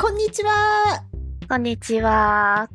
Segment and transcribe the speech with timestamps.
[0.00, 1.04] こんにちは。
[1.46, 2.70] こんにちは。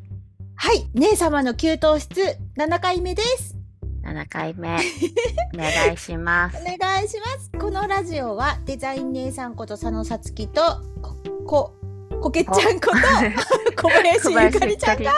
[0.54, 3.56] はい、姉様の給湯室7回目です。
[4.04, 4.78] 7回目。
[5.52, 6.64] お願いしますお。
[6.64, 7.50] 願いします。
[7.58, 10.62] このラジオはデザイン姉さんこと佐野さつきと
[11.02, 11.74] ここ
[12.22, 12.96] こけちゃんこと
[13.74, 15.12] 小林ゆかりちゃんが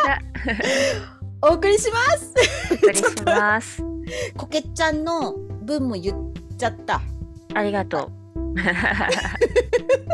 [1.42, 2.32] お送りします。
[2.72, 3.82] お送りします。
[4.34, 7.02] こけちゃんの分も言っちゃった。
[7.52, 8.12] ありがとう。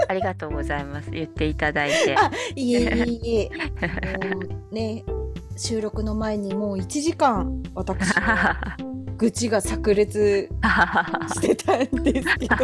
[0.09, 1.11] ありがとうございます。
[1.11, 2.17] 言っていただいて。
[2.19, 3.51] あいえいえいえ。
[4.73, 5.05] ね
[5.57, 8.13] 収録の前にもう1時間私
[9.17, 10.49] 愚痴が炸裂
[11.35, 12.55] してたんですけど。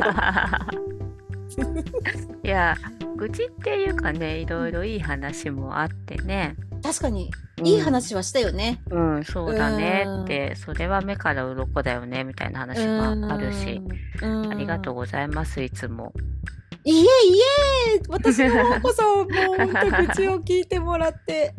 [2.43, 2.77] いや、
[3.17, 6.57] 愚痴っていうかね、いろいろいい話もあってね。
[6.83, 7.31] 確かに
[7.63, 8.81] いい話はしたよね。
[8.91, 13.81] うん、うん、そうだねって、それは目から鱗だよね、みたいな話もあるし。
[14.23, 16.13] うんありがとうございます、いつも。
[16.85, 21.55] いえいえ私の方こそもう本当愚痴を聞いてもらって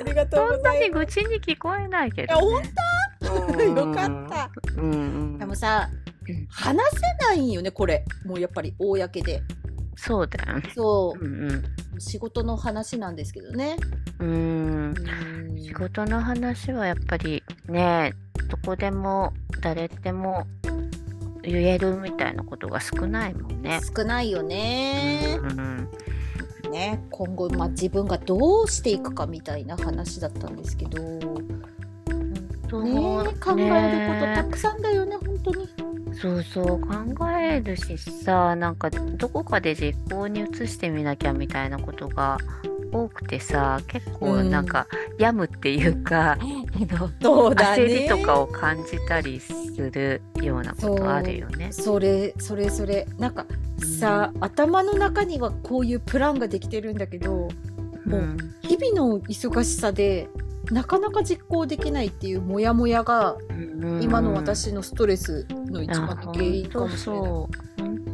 [0.00, 1.16] ありがとうそんないにござます。
[1.20, 2.72] 愚痴に聞こえないけいやど、本ね。
[3.20, 3.62] 当？
[3.62, 4.50] よかった。
[4.76, 4.96] うんう
[5.36, 5.88] んでもさ
[6.28, 9.42] うん話せないよねこれもうやっぱり公で
[9.96, 10.70] そうだよね。
[10.74, 11.50] そうんうん。
[11.96, 13.76] う仕事の話なんですけどね。
[14.20, 14.94] うーん
[15.50, 18.12] うん仕事の話はやっぱりね
[18.48, 20.46] どこでも誰でも
[21.42, 23.80] 言えるみたいなことが少ないもんね。
[23.96, 25.46] 少ないよねう。
[25.46, 25.88] ん
[26.70, 31.20] ね今後まあ自分がどうしていくかみたいな話だったんですけど。
[32.70, 32.90] そうね
[33.38, 33.66] 考え
[34.08, 35.68] ることたくさんだよね本当に。
[36.14, 42.38] そうそう考えるしさなんかどこかで実行に移してみなきゃみたいなことが
[42.92, 44.50] 多くてさ結構うん。
[44.50, 44.86] なんか
[45.18, 46.36] 病むっていうか、
[47.48, 47.82] うだね。
[47.82, 51.72] 焦りとかを感じたりするようなことあるよね。
[51.72, 53.06] それそれそれ。
[53.18, 53.46] なんか
[53.98, 57.48] さ、頭の中にはこういうプランができてるんだけど
[58.04, 60.28] もう日々の忙しさで
[60.70, 64.02] なかなか実行できないっていうモヤモヤがうん。
[64.02, 67.22] 今の私のストレスの一番の原因かもしれない。
[67.22, 67.48] 本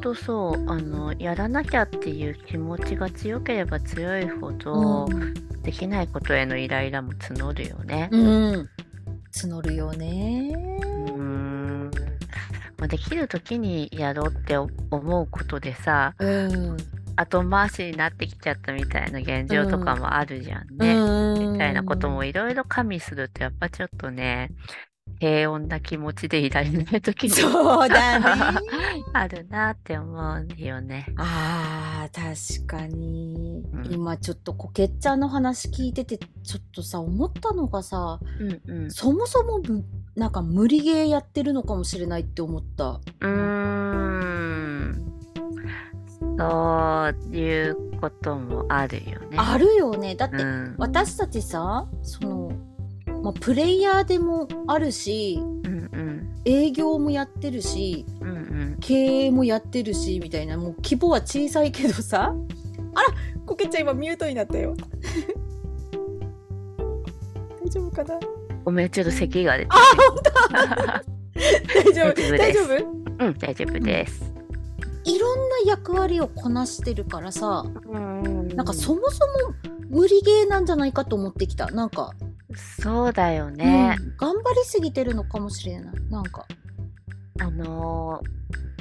[0.01, 5.09] 当そうあのやらなきゃっていう気持ちが強ければ強いほど、
[5.63, 8.09] できないことへのイライラも募るよね。
[8.13, 8.69] うん、うん、
[9.33, 10.53] 募るよね。
[10.55, 11.91] うーん
[12.79, 16.77] まあできる時にやろうって思うことでさうん、
[17.17, 20.95] 後回しになってきちゃったみたいな現状とかもあるじゃんね。
[20.95, 24.51] うんみたいなこともいろいろ加味するとやっぱちょっとね
[25.21, 28.19] 平穏な気持ちでいられない時もそうだ
[28.55, 28.61] ね。
[29.13, 31.07] あるなって思うんよね。
[31.17, 38.91] あー確かに、うん今ちょっとこけっちゃんの話聞いててちょっとさ思ったのがさうんうん。
[38.91, 39.85] そもそもぶ
[40.15, 43.01] なんか無理ゲーやってるのかもしれないって思った。
[43.21, 44.49] うーん。
[46.39, 49.37] そういうこともあるよね。
[49.37, 50.75] あるよねだって、うん。
[50.79, 52.53] 私たちさその、
[53.23, 56.29] まあ、プレイヤーでもあるしうんうん。
[56.45, 58.77] 営業もやってるしうんうん。
[58.81, 58.95] 経
[59.27, 62.35] 営もやってるしみたいなもう規模は小さいけどさ。
[62.95, 63.07] あら
[63.45, 64.75] こけちゃん今ミュートになったよ。
[67.65, 68.19] 大丈夫かな？
[68.65, 69.71] ごめん、ちょっと咳が出て
[71.75, 72.15] 大丈夫。
[72.15, 73.27] 大丈夫大丈夫？
[73.27, 74.33] うん、大丈夫です。
[75.05, 77.65] いろんな役割をこなしてるからさ。
[77.89, 78.49] うん。
[78.49, 79.55] なんかそもそも
[79.89, 81.67] 無理ゲーなんじゃないかと思ってきた。
[81.69, 82.13] なんか、
[82.55, 83.97] そうだよね。
[84.01, 85.95] うん頑張りすぎてるのかもしれない。
[86.11, 86.47] なんか。
[87.41, 88.39] あのー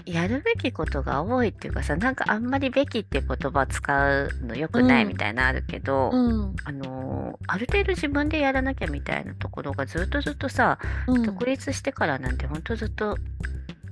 [0.07, 5.09] やるべきことが多いっていうかさ、なんかあんまりべきって言葉使うの良くないうん。
[5.09, 13.17] みたいなのあるけど、うん、あのーある程度自分でやらなきゃみたいなところがずっとずっとさ、うん、独立してからなんてほんとずっと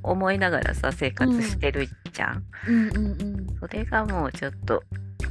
[0.03, 3.47] 思いながらさ生活してるじゃん、うんうんうん。
[3.59, 4.83] それがもうちょっと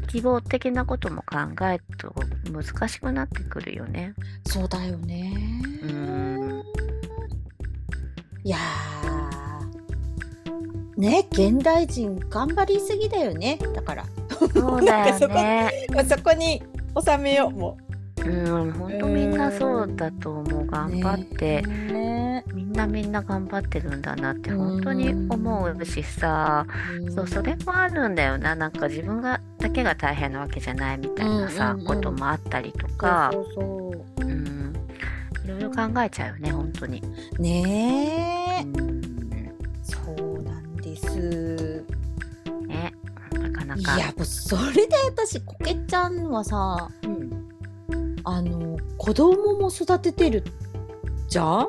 [0.09, 2.15] 希望的なことも考えると
[2.51, 4.15] 難しくなってくるよね。
[4.47, 5.61] そうだよね。
[5.83, 6.63] うん。
[8.45, 9.25] いやー。
[10.97, 13.59] ね現代人頑張りすぎだよね。
[13.75, 14.07] だから。
[14.53, 15.87] そうだよね。
[16.09, 16.63] そこに
[17.05, 17.51] 収めよう。
[17.51, 17.77] も
[18.25, 20.67] うん、ほんとみんなそうだと思う。
[20.67, 26.67] 頑張って、ねみんなみんな頑張ってるんだなって本当に思うしさ、
[27.15, 28.55] そうそれもあるんだよな。
[28.55, 31.87] なんか自分がだけが大変なわけじゃないみたいなさ、うんうんうん。
[31.87, 34.73] こともあったりとか、そうん、
[35.45, 37.03] いろいろ考えちゃうよね、本当に。
[37.39, 38.65] うねえ。
[38.65, 39.03] うん。
[39.83, 39.99] そ
[40.39, 41.85] うなんです。
[42.67, 42.93] ね、
[43.33, 43.99] なかないか。
[43.99, 47.44] やもうそれで私こけちゃんはさうん
[48.25, 50.43] あの子供も育ててる
[51.29, 51.67] じゃん？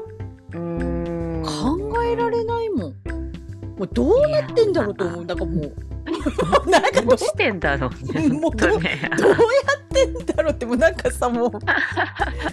[1.44, 2.96] 考えられないもん。
[3.78, 5.26] もうどうなってんだろうと思う。
[5.26, 8.14] だからもうなんかどどうしてんだろう。
[8.14, 8.28] ね。
[8.34, 9.12] もう本当ね。
[9.18, 11.52] どうやってんだろうってもうなんかさもう。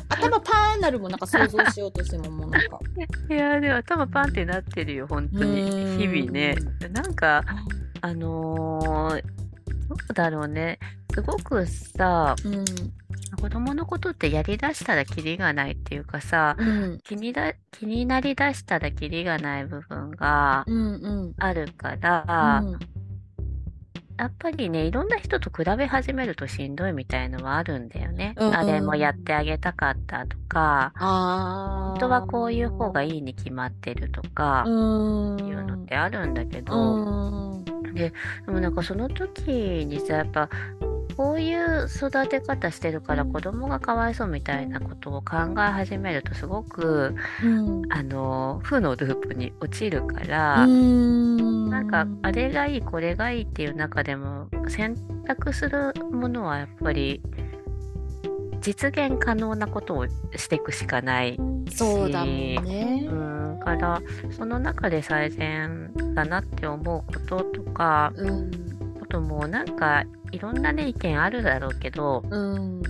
[0.08, 1.10] 頭パーンなるもん。
[1.12, 2.78] なんか想像しようとしてももうなんか。
[3.31, 5.06] いやでも頭パンってなってるよ。
[5.06, 5.60] 本当に。
[5.62, 5.98] うん。
[5.98, 6.56] 日々ね。
[6.93, 7.44] なんか
[8.00, 9.22] あのー
[9.88, 10.78] どうだろうね。
[11.14, 12.64] すごくさうん
[13.40, 16.99] 子供のことってやりだしたらキリがないっていうかさうん。
[17.02, 21.34] 気にだ気になりだしたらキリがない部分がうんうん。
[21.38, 22.79] あるから、うん。
[24.19, 28.34] やっぱりね、いろんな人と比べ始めるとしんどいみたいのはあるんだよね。
[28.37, 28.55] うんうん。
[28.55, 34.70] あれもやってあげたかったとか、あ本当はこういう方がいいに決まってるとか、う
[35.37, 35.46] ん。
[35.49, 36.96] いうのってあるんだけうど、
[37.58, 37.64] ん
[37.94, 38.12] で
[38.46, 40.49] もなんかその時にさ、やっぱ、
[41.22, 47.14] こういう育て方してるから子供がかわいそうみたいなことを考え始めるとすごく、
[47.44, 57.22] うんあの、負のループに落ちるから、うんなんかあれがいいこれがいいっていう中でも選択するものはやっぱり
[58.60, 61.38] 実現可能なことをしていくしかない。
[61.70, 63.14] そうだもんねう。
[63.14, 64.02] ん、から
[64.36, 68.71] その中で最善だなって思うこととかうんこ
[69.12, 72.82] ともなんかいろんなね意見あるだろうけどうん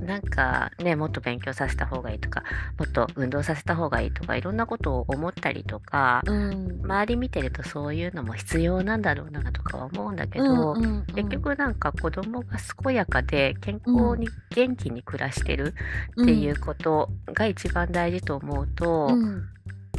[0.00, 2.42] なんかねもっと勉強させた方がいいとか
[2.78, 6.78] もっと運動させた方がいいとかいろんなことを思ったりとかうん。
[6.88, 15.74] 周り見てるとそういうのも必要なんだろうなとかは思うんだけど、うんうん結局なんか子供が健やかで健康に元気に暮らしてる
[16.22, 19.42] っていうことが一番大事と思うと、うん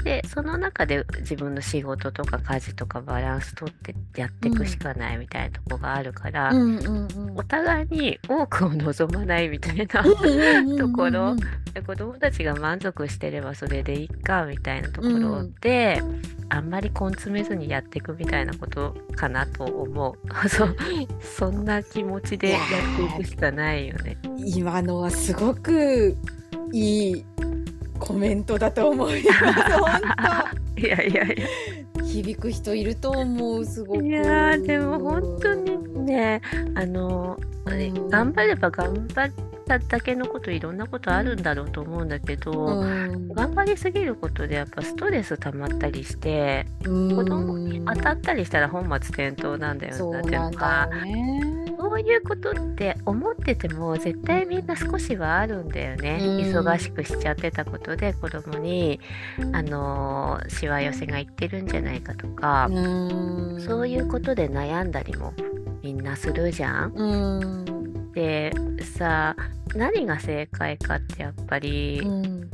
[0.03, 7.37] でその中で自分の仕事とか家事とかバランス取ってやっていくしかないみたいなとこがあるから、うんうんうん。
[7.37, 11.35] お互いに多くを望まないみたいな、ところ。
[11.73, 16.01] で子供たちが満足してればそれでいいかみたいなところで、
[16.49, 20.17] あんまり根詰めずにやっていくみたいなことかなと思う。
[20.49, 20.75] そう
[21.21, 24.17] そんな気持ちでやっていくしかないよね。
[24.45, 26.15] 今のはすごく
[26.71, 27.25] いい
[27.99, 29.33] コメントだと思いま
[30.75, 30.79] す。
[30.79, 34.05] 本いやいやい当響く人いると思うすごく。
[34.09, 36.41] やいやーでも本当にね
[36.75, 39.31] あの、うん頑張れば頑張っ
[39.69, 48.95] ただけのこといろんなことあるんだろうと思うんだけど、うん頑張りすぎることでやっぱストレス溜まったりしてうん子供に当たったりしたら本末
[49.29, 51.65] 転倒なんだよなっていうなんのがだよね。
[51.79, 56.17] そういうことって思ってても絶対みんな少しはあるんだよね。
[56.21, 58.99] うん忙しくしちゃってたことで子供に
[59.53, 62.73] あのーしわ寄せがいってるんじゃないかとか、う
[63.55, 65.33] んそういうことで悩んだりも
[65.83, 66.93] みんなするじゃん。
[66.95, 67.39] う
[67.75, 67.78] ん
[68.13, 68.51] で
[68.97, 69.35] さ
[69.75, 72.49] 何が正解かってやっぱりうん。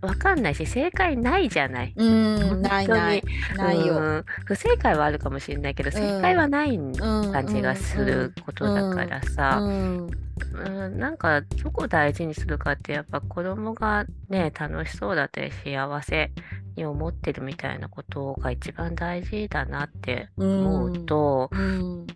[0.00, 1.92] わかんないし正解ないじゃない。
[1.96, 3.22] うんないない。
[3.56, 3.94] ないよ。
[3.94, 4.24] うん。
[4.44, 10.10] 不正解はあるかもしれないけど正解はない感じがすることだからさ、うん。
[10.54, 16.30] うん、なんかどこ大事にするかってやっぱ子供がね楽しそうだったり幸せ
[16.76, 22.06] に思ってるみたいなことが一番大事だなって思うと、うん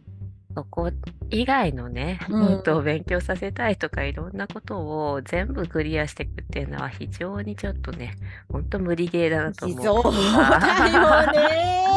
[0.55, 0.91] そこ
[1.31, 2.63] 以外のね、うん。
[2.63, 8.17] と勉強させたいとかいろんなことを全部クリアしていくっていうのは非常にちょっとね
[8.51, 9.79] ほんと無理ゲーだなと思う。
[9.83, 11.93] そうだよね。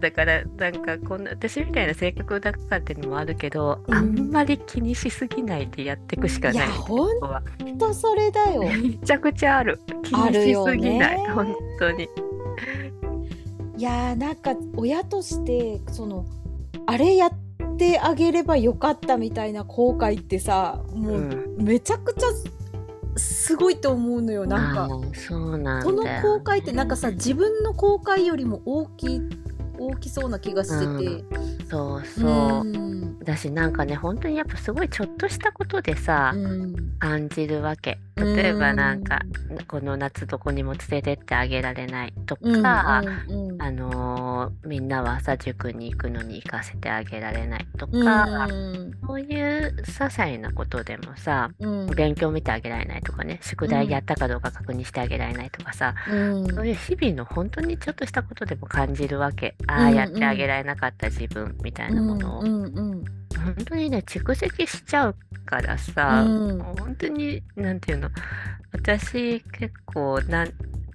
[0.00, 3.94] だからなんかこんな私みたいな性格だからっていうのもあるけど、うん。
[3.94, 6.66] あんまり気にしすぎないでやっていくしかない。
[6.66, 8.62] いやみたいなことは本当それだよ。
[8.82, 9.78] めちゃくちゃある。
[10.02, 12.08] 気あにしすぎない、本当に。
[13.78, 16.24] いやーなんか親としてその
[16.86, 17.30] あれやっ
[17.76, 21.56] てあげればよかったみたいな後悔ってさもううん。
[21.58, 22.26] めちゃくちゃ
[23.16, 24.88] すごいと思うのよなんか。
[25.14, 29.20] そうなんだそのよ後悔ってなんかさ自分の後悔よりも大きい
[29.78, 31.24] 大きそうな気がしてて、
[31.68, 33.18] そうそう、ん。
[33.20, 36.74] だしなんかね本当にやっぱすごいちょっとしたことでさ、うん。
[37.00, 39.22] 感じるわけ例えばなんか、
[39.68, 48.92] この夏どこにも連れてってあげられないとか、うんうんあのーみんなはさ塾に行くのに行かせてあげられないとか、うん。
[49.06, 51.86] そういう些細なことでもさうん。
[51.94, 56.46] 勉強見てあげられないとかね宿題やったかどうか確認してあげられないとかさ、うん。
[56.54, 59.54] そういう日々の本当にちょっとしたことでも感じるわけ。
[59.66, 59.94] ああうんうん。
[59.96, 63.04] やってあげられなかった自分みたいなものを、うんうん
[63.38, 66.58] 本当にね蓄積しちゃうからさ、うん。
[66.58, 68.10] 本当になんていうの
[68.72, 70.50] 私結構なん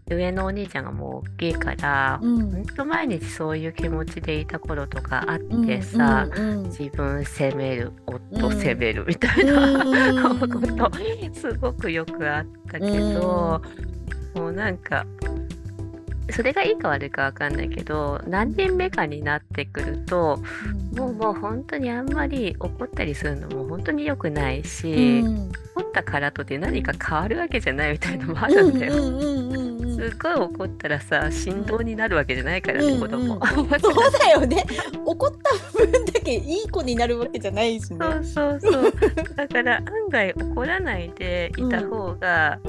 [0.10, 2.52] 上のお兄ちゃんがもう大きいから、うん。
[2.52, 10.92] 本当毎日そういう気持ちでいた頃とかあってさ、うんうん自分責める夫うん責めるみたいな、うん こと
[11.34, 13.62] すごくよくあったけど、
[14.36, 15.06] もうなんか
[16.32, 20.40] それがいいか悪いかわかんないけど何人目かになってくると
[20.96, 28.96] もうもう本当にあんまり怒ったりするのも本当に良くないし、うん怒ったからとて何か変わるわけじゃないみたいのもあるんだよ。
[28.96, 33.40] うんうんうんうんうんすっごい怒ったらさ振動になるわけじゃないからね、うん子供。
[33.46, 34.64] そうだよね
[35.06, 38.94] 怒った分だけいい子になるわけじゃないしねそうそうそう。
[39.36, 42.60] だから案外怒らないでいた方が、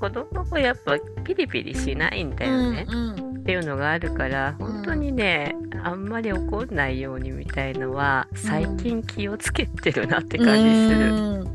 [0.00, 11.14] 子供もやっぱピリピリしないんだよね、うんっていうのがあるから本当にね、あんまり怒んないようにみたいのは最近気をつけてるなって感じする。
[11.14, 11.54] うんうん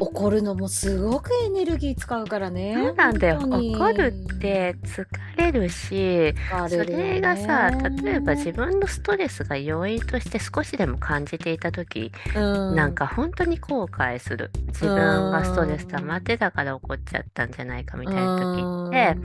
[0.00, 2.74] 怒るのもすごくエネルギー使うからね。
[2.76, 3.38] そうなんだよ。
[3.40, 7.70] 怒るって疲れるしそ疲れがさ
[8.02, 12.74] 例えば自分のストレスが要因として少しでも感じていた時うん。
[12.74, 14.50] なんか本当に後悔する。
[14.68, 14.96] 自分
[15.30, 19.16] がストレス溜まってたから怒っちゃったんじゃないかみたいな時って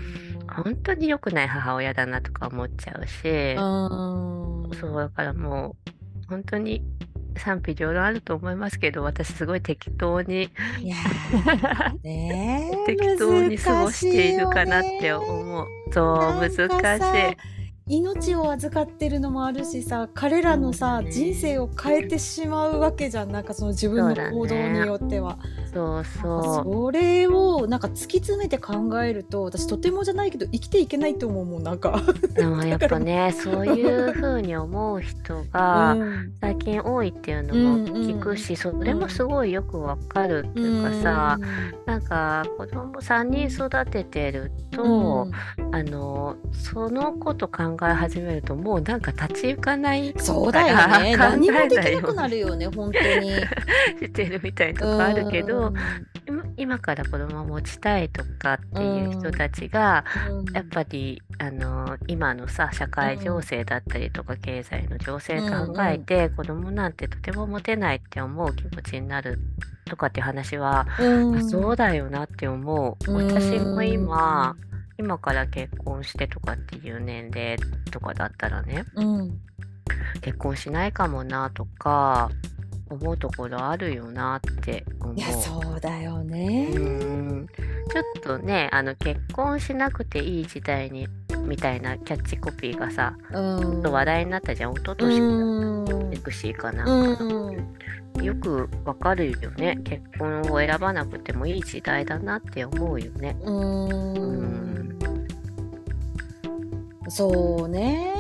[0.51, 3.55] 本当に良くない母親だなとか思っちゃうし。
[3.57, 3.61] う
[4.67, 4.79] ん。
[4.79, 5.91] そうだからもう
[6.29, 6.83] 本当に
[7.39, 10.49] 賛否両論あると思いますけど私すごい適当に
[12.85, 15.67] 適当に過ごしているかなって思う。
[15.91, 16.53] そう難し
[17.33, 17.58] い
[17.89, 25.39] 命を預かってるのもあるしさ彼らのさ、ね人生を変えてしまうわけじゃんなんかその自分の行動によっては。
[25.73, 26.63] そうなんかそう。
[26.63, 32.01] それをなんか突き詰めて考えると私とてもじゃないけど生きていけないと思うもんなんか。
[32.33, 36.33] でもやっぱね そういうふうに思う人がうん。
[36.41, 41.39] 最近多いっていうのも聞くし、それもすごいよくわかるっていうかさ、
[41.85, 45.27] なんか子供3人育ててると、
[45.71, 50.83] あのそのこと考え始めるともうなんか立ち行かないそうだよね。
[50.83, 53.31] 考え何もできなよくなるよね本当に。
[53.99, 55.75] してるみたいなとこあるけど、うん。
[56.27, 60.53] 今今から子供を持ちたいとかっていう人たちが、うん。
[60.53, 69.39] やっぱりあの今のさ社会情勢だったりとか経済の情勢考えて、子供なんてとても持てないって思う気持ちになる
[69.85, 71.35] とかっていう話は、うん。
[71.37, 73.11] あそうだよなって思う。
[73.11, 73.27] うん。
[73.27, 74.55] 私も今、
[74.99, 77.57] 今から結婚してとかっていう年齢
[77.89, 79.39] とかだったらねうん。
[80.21, 82.29] 結婚しないかもなとか
[82.89, 85.15] 思うところあるよなって思う。
[85.15, 86.69] いやそうだよね。
[86.73, 87.47] うん。
[87.89, 91.07] ちょっとねあの結婚しなくていい時代に
[91.45, 93.81] みたいなキャッチコピーがさ、うん。
[93.81, 94.73] と話題になったじゃん。
[94.73, 96.11] 一昨年うん。
[96.11, 97.75] セクシーかなんかの、うん
[98.21, 99.79] よくわかるよね。
[99.85, 103.37] 結婚を選ばなくてもいい時代だなって思うよね。
[103.41, 104.68] ううんん
[107.09, 108.13] そうね。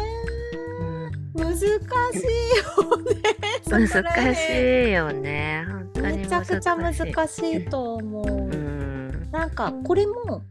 [1.35, 1.43] うん。
[1.43, 3.21] 難しいよね。
[3.67, 5.65] 難辺しいよね。
[6.01, 7.57] めちゃくちゃ難しい。
[7.57, 9.29] いと思う、うん。
[9.31, 10.43] なんかこれも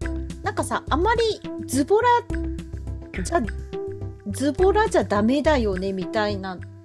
[0.42, 1.22] なんかさあまり
[1.66, 2.08] ズボラ
[3.22, 3.40] じゃ
[4.30, 6.77] ズボラじゃダメだよねみたいなうん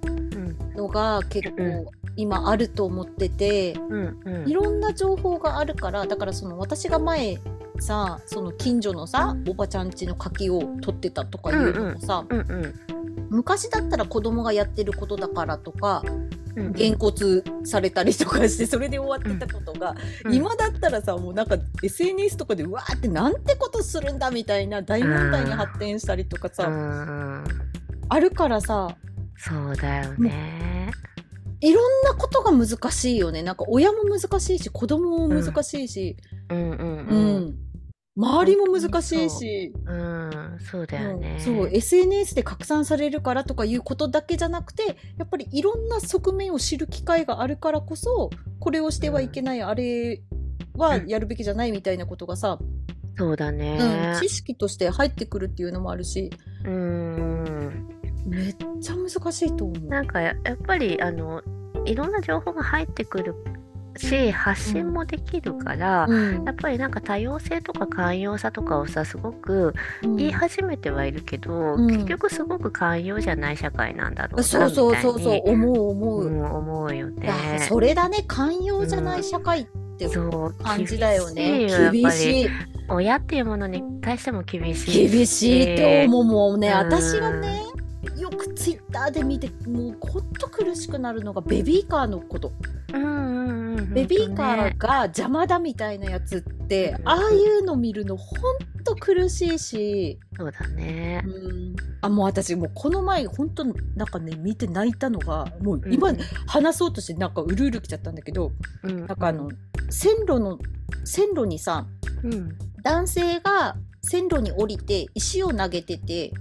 [0.74, 4.48] のが結構う今あると思ってて、うんうん。
[4.48, 7.38] いろんな情報があるからだからその私が前
[7.80, 12.74] さその近所のさおばちゃん家の柿を取ってたとかいうのもさ、うんうん。
[13.30, 16.02] 昔だったら子供がやってることだからとか
[16.56, 20.34] うんげんこつされたりとかしてそれで終わってたことが、うん。
[20.34, 27.44] 今だったらさもうなんか SNS とかでうわーってなんてことするんだみたいな大問題に発展したりとかさ、うん。
[28.08, 28.96] あるからさ
[29.36, 30.90] そうだよね。
[31.60, 36.16] いろんなことが難しいよねなんか親も難しいし子供も難しいし、
[36.50, 37.54] うんうんううんん。
[38.16, 39.72] 周りも難しいし。
[39.86, 41.40] うん、そうだよね。
[41.40, 50.22] そう SNS で拡散されるからとかいうことだけじゃなくてやっぱりいろんな側面を知る機会があるからこそこれをしてはいけない、あれ
[50.76, 52.58] はやるべきじゃないみたいなことがさ、
[53.16, 54.16] そうだうんね。
[54.20, 56.30] 知識として入ってくるっていうのもあるし
[56.64, 58.03] うん。
[58.26, 59.88] めっちゃ難しいと思う。
[59.88, 61.42] なんかややっぱりあの
[61.84, 63.34] いろんな情報が入ってくる
[63.96, 76.26] し発信もできるから、うんやっぱりなんか多様性とか寛容さとかをさすごくうん言い始めてはいるけど、うん結局すごく寛容じゃない社会なんだろうなそうそうそうそう思う思う。
[76.26, 77.30] うん思うよね。
[77.68, 79.66] それだね寛容じゃない社会っ
[79.98, 81.68] てそう感じだよね。
[81.92, 82.48] 厳しい。
[82.88, 87.62] 親っていうものに対しても厳しい厳しいって思うもんね、うん私がね
[88.16, 92.52] よくツイッターで見てもうほんと苦しくなるのがベビーカーのこと。
[93.92, 101.22] ベビーカーが邪魔だみたいなやつって、うんああいうの見るのほんと苦しいし、そうだね。
[101.26, 109.06] うん、あもう私もうこの前ほんとなんかね見て泣いたのがもう今、うん話そうとしてなんかうるうるきちゃったんだけどうん。
[109.06, 109.50] なんかあの
[109.90, 110.58] 線路の
[111.04, 111.86] 線路にさ
[112.22, 112.56] うん。
[112.82, 116.32] 男性が線路に降りて石を投げてて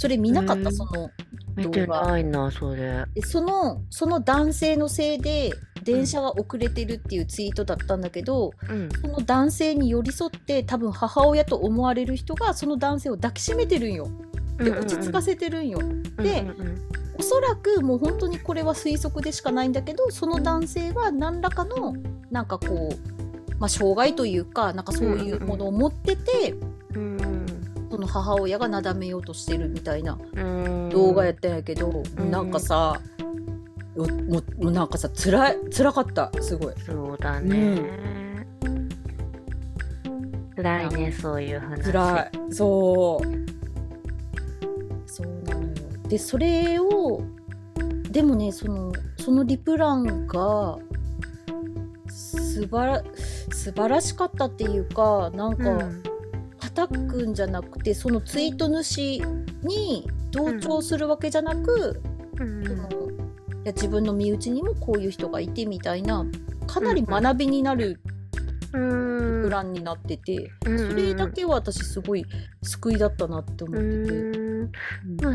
[0.00, 0.74] それ見なかった、うん。
[0.74, 1.10] その
[1.56, 3.04] 見てないな、それ。
[3.14, 5.52] でそのその男性のせいで
[5.84, 8.88] 電車が遅れてるっていうツイートだったんだけど、うん。
[8.98, 14.08] その男性に寄り添って多分母親と思われる人がその男性を抱きしめてるんよ。
[14.56, 16.22] で落ち着かせてるんよ、でうんう
[16.70, 16.88] ん。
[17.18, 21.94] おそらくもう本当にこれは推測でしかないんだけどその男性は何らかの
[22.30, 26.54] なんかこう、まあ、障害というかなんかそういうものを持ってて、
[26.94, 27.39] うん
[27.90, 30.88] その母親がなだめようとしてるみたいなうん。
[30.90, 32.30] 動画やったんやけど、うん。
[32.30, 33.00] なんかさ
[33.96, 36.74] うもうなんかさつらい辛かったすごい。
[36.86, 37.82] そうだね。
[40.54, 41.82] 辛いね、そういう話。
[41.82, 42.54] 辛い。
[42.54, 43.26] そう。
[45.06, 45.68] そうなのよ。
[46.08, 47.22] でそれを
[48.10, 50.78] でもねそのそのリプランが
[52.08, 53.02] 素晴ら
[53.50, 56.02] 素晴らしかったっていうかなんか、うん
[56.74, 59.20] 叩くんじゃなくてそのツイート主
[59.62, 62.00] に同調するわけじゃなく、
[62.38, 62.64] うん。
[62.64, 62.88] その
[63.62, 66.24] いや自分の身内にもこういう人がいてみたいな
[66.66, 68.00] かなり学びになる
[68.72, 69.42] うん。
[69.44, 70.78] プランになってて、うん。
[70.78, 72.24] それだけは私すごい
[72.62, 74.49] 救いだったなって思うってて。
[74.64, 74.72] ん。
[75.22, 75.34] まあ、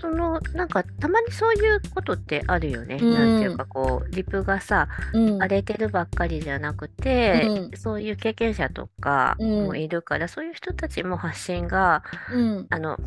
[0.00, 2.98] そのなんかたまにそういうことってあるよね。
[3.00, 3.14] うん。
[3.14, 5.42] なんていうかこうリプがさうん。
[5.42, 7.76] 荒れてるばっかりじゃなくて、うん。
[7.76, 12.66] そういう経験者とかもいるから、そういう人たちも発信がうん。
[12.70, 12.98] あの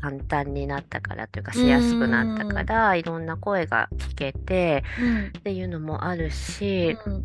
[0.00, 4.84] 簡単になったからというかしやすくなったから、いろんな声が聞けて
[5.38, 7.24] っていうのもあるし、うん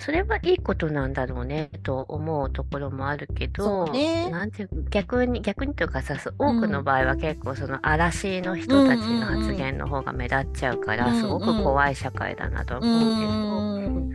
[0.00, 4.30] それはいいことなんだろうねと思うところもあるけど、ね。
[4.30, 11.14] なんていう逆に逆にというかさ多くの場合は結構その嵐の人たちの発言の方が目立っちゃうから、うん。
[11.14, 13.32] うんすごく怖い社会だなとう思うけど、
[14.00, 14.12] ん。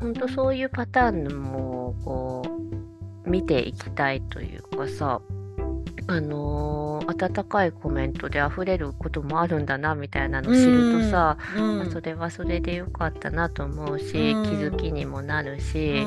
[0.00, 2.42] 本当そういうパターンもこ
[3.24, 5.20] う見ていきたいというかさ
[6.06, 11.78] あのー温かいコメントで溢れることもあるんだなみたいなのを知るとさ、うん。
[11.78, 14.44] まあそれはそれでよかったなと思うし、うん。
[14.44, 16.04] 気づきにもなるし、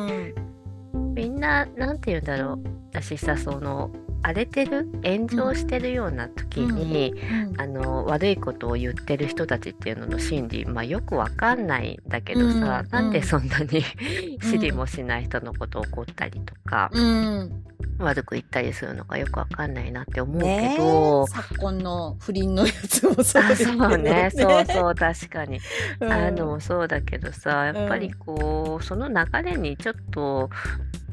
[1.13, 2.63] みんななんて言うんだろう。
[2.91, 7.13] 私さその荒れてる炎上してるような時に、
[7.57, 13.83] あの悪いことを言ってる人たちっていうのの心理、まあ、よくわかんないんだけどさ、うんなんでそんなに
[14.41, 17.63] 知りもしない人のことを怒ったりとか、うん。
[17.99, 24.29] 悪く言ったりするのかよくわかんないなって思うねけど、え昨今の不倫のやつもそうあですけどそう ね。
[24.33, 25.59] そうそう確かに、
[25.99, 26.11] うん。
[26.11, 30.49] あのそうだけどさやっぱりこうその流れにちょっと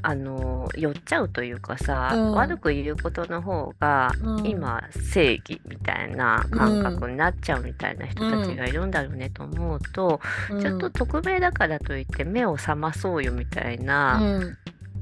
[0.08, 2.32] あの寄っちゃうというかさ、うん。
[2.32, 4.46] 悪く言うことの方がうん。
[4.46, 4.80] 今
[5.12, 10.62] 正義みたいな感覚になっちゃうみたいな人たちがいるんだろうねと思うと、うん。
[10.62, 14.56] ちょっと匿名だからといって目を覚まそうよみたいなうん。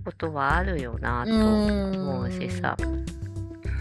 [0.04, 2.76] ことはあるよなと思うしさ、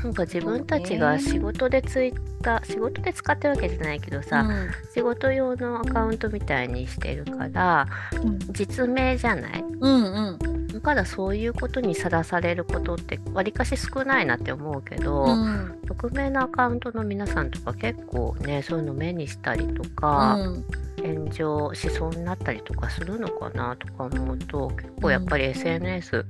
[0.04, 4.46] なんか自分たちが仕事でツイッター仕事で使ってるわけじゃないけどさ、
[4.94, 7.88] 仕事用のアカウントみたいにしてるから
[8.22, 8.40] うん。
[8.52, 9.64] 実名じゃない？
[9.64, 10.68] うんうん。
[10.68, 15.80] だからそういうことにさらされることってわりかし少ないなって思うけど、うん。
[15.88, 20.66] 匿名のアカウントの皆さんとか結構ねそういうの目にしたりとか、うん。
[21.02, 26.26] 炎上しそうになったりとかするのかなとか思うと結構やっぱり SNS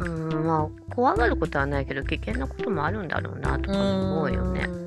[0.00, 4.64] うんまあ怖がることはないけど危険なこともあるんだろうなとか思うよね。
[4.68, 4.80] うん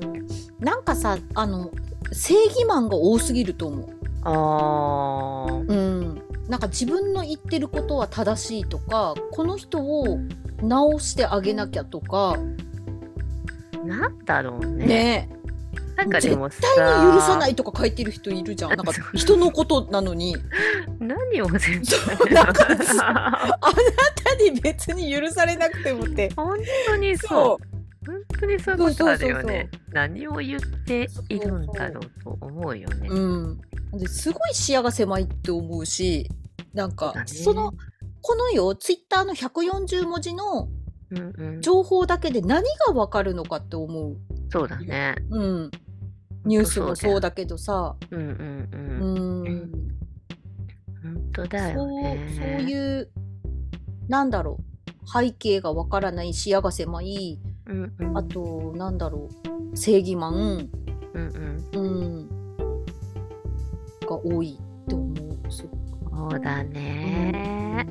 [0.64, 1.70] なんかさあの
[2.12, 3.88] 正義マンが多すぎると思う。
[4.22, 10.18] あーうん、なんか自分の言ってることは正しいとかこの人を
[10.62, 12.38] 直してあげなきゃとか
[13.84, 14.86] なんだろうね。
[14.86, 15.28] ね
[15.96, 16.58] なんかでもさ。
[16.60, 18.70] 絶対に許さないとか書いてる人いるじゃん。
[18.70, 20.36] なんか人のことなのに。
[20.98, 21.96] 何を全部そ
[22.30, 22.68] うなんか
[24.24, 26.32] 何別に許されなくてもって。
[26.34, 27.30] 本当にそう。
[27.30, 27.60] そ
[28.06, 29.70] 本当にそういうことあるよね。
[29.92, 33.08] 何を言っているんだろうと思うよね。
[33.08, 36.30] う、うん、ですごい視野が狭いって思うし
[36.74, 37.72] なんかその
[38.20, 40.68] このよツイッターの140文字の
[41.60, 44.16] 情報だけで何がわかるのかって思う、
[44.50, 45.14] そうだね。
[45.30, 45.70] うん、
[46.44, 48.76] ニュースもそうだけどさうんうんう。
[48.76, 49.70] うんん
[51.02, 52.34] 本当だよそうね。
[52.36, 53.10] そういう
[54.08, 54.64] なんだろう
[55.06, 58.18] 背景がわからない視野が狭いうんうん。
[58.18, 59.28] あとなんだろ
[59.72, 60.70] う正義マン、
[61.14, 61.80] うんうん。
[61.80, 62.28] うん、
[64.06, 65.76] が多いって思うすご
[66.10, 67.86] くそうだね。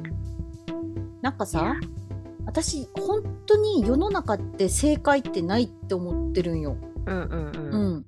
[1.22, 1.76] なんかさ
[2.46, 6.76] 私本当に世の中って正解ってないって思ってるんよ。
[7.06, 8.06] うんうんううん。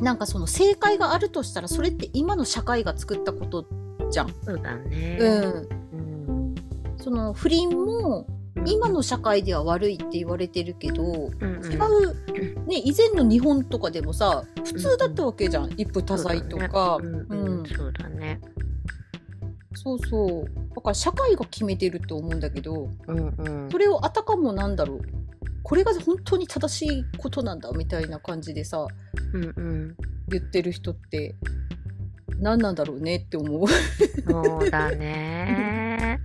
[0.00, 3.66] ん、なんかその正解があるとしたらそれって今の社会が作ったこと
[4.10, 4.34] じゃん。
[4.42, 5.18] そうだね。
[5.20, 6.54] うん、うん。
[6.96, 8.68] その不倫もうん。
[8.68, 11.72] 今の社会では悪いって言われてるけど、うんうん。
[11.72, 16.98] 違う、ね、以前の日本とかでもさ普通だったわけじゃん、一夫多妻とか。
[17.00, 18.40] そうだね。
[18.42, 18.52] うん。
[18.52, 18.55] ううんん
[19.76, 25.00] そうそうだから社会が決めてると思うんだけどうんうんそれをあたかもなんだろう
[25.62, 28.86] これが本当に正しいことなんだみたいな感じでさ
[29.32, 29.96] うんうん
[30.28, 31.36] 言ってる人って
[32.38, 33.66] 何なんだろうねって思う。
[34.28, 36.20] そうだね。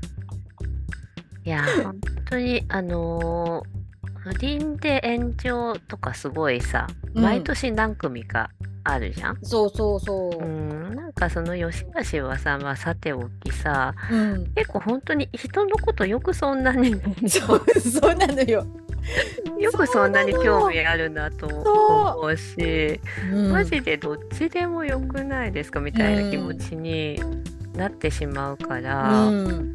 [1.45, 3.80] いや、本当に、あのー
[4.23, 7.23] 不倫で炎上とかすごいさ、うん。
[7.23, 8.51] 毎年何組か
[8.83, 9.37] あるじゃん？
[9.41, 10.43] そうそうそう。
[10.43, 10.45] う。
[10.45, 16.95] ん、なんかその良し悪しはさ、まあさておきさ、うん、結構本当に人のことよくそんなに、
[17.27, 18.65] そうそうなのよ。
[19.59, 22.99] よくそんなに興味あるなと思うし、
[23.31, 23.51] うん。
[23.51, 27.19] マジでどっちでもよくないですかみたいな気持ちに
[27.75, 29.73] なってしまうから、うん、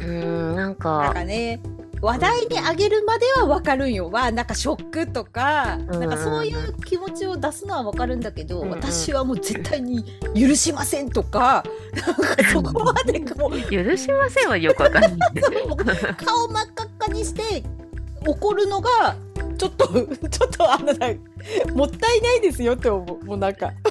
[0.00, 1.60] うん、なんなんか、かね
[2.00, 4.10] 話題にあげるまでは分かるんよ。
[4.10, 6.00] はなんかショックとか、うん。
[6.00, 8.68] なんかそういう気持ちを出すのは分かるんだけど、うん。
[8.68, 10.04] うん私はもう絶対に
[10.34, 13.60] 許しませんとかなんかそこまでもう。
[13.70, 15.12] 許しませんはよくわかんない。
[16.24, 17.62] 顔真っ赤っかにして
[18.26, 19.16] 怒るのが
[19.56, 19.86] ちょっと
[20.28, 21.06] ちょっとあのなんか
[21.74, 23.72] もったいないですよって思うもうなんか。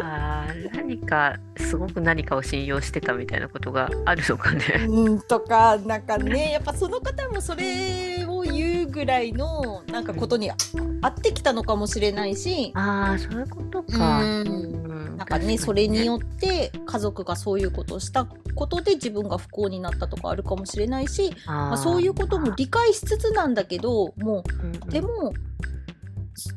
[0.00, 4.86] あー何かすごく何かを信用してたみたいなことがあるのかね。
[4.88, 12.72] うんとかなんかねやっぱその方もそれを言うぐらいのなんかことに合ってきたのかもしれないし。
[12.74, 14.22] ああそういうことか。
[14.22, 14.46] うん。
[14.46, 14.52] う
[15.10, 15.16] ん。
[15.16, 24.44] なんかねそれによって家族がそういうことをしたことで自分が不幸になったとかあるかもしれないし、あまあ、そういうことも理解しつつなんだけども
[24.86, 25.32] うでも、もう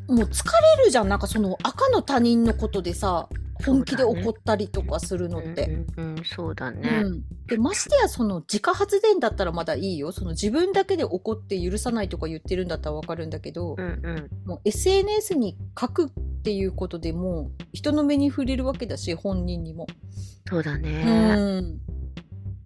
[0.07, 0.45] 疲
[0.77, 1.09] れるじゃん。
[1.09, 3.27] なんかその赤の他人のことでさ
[3.63, 5.85] 本気で怒ったりとかするのって。
[5.97, 7.03] うんうんうんそうだうね。
[7.03, 16.09] ん、でましてやその自家発電だったらまだいいよその自分だけで怒って許さないとか言ってるんだったらわかるんだけど、うんうんもう SNS に書くっ
[16.43, 19.87] ていうことでもう人の目に触れるわけだし本人にも。
[20.49, 21.03] そうだうね。
[21.61, 21.79] ん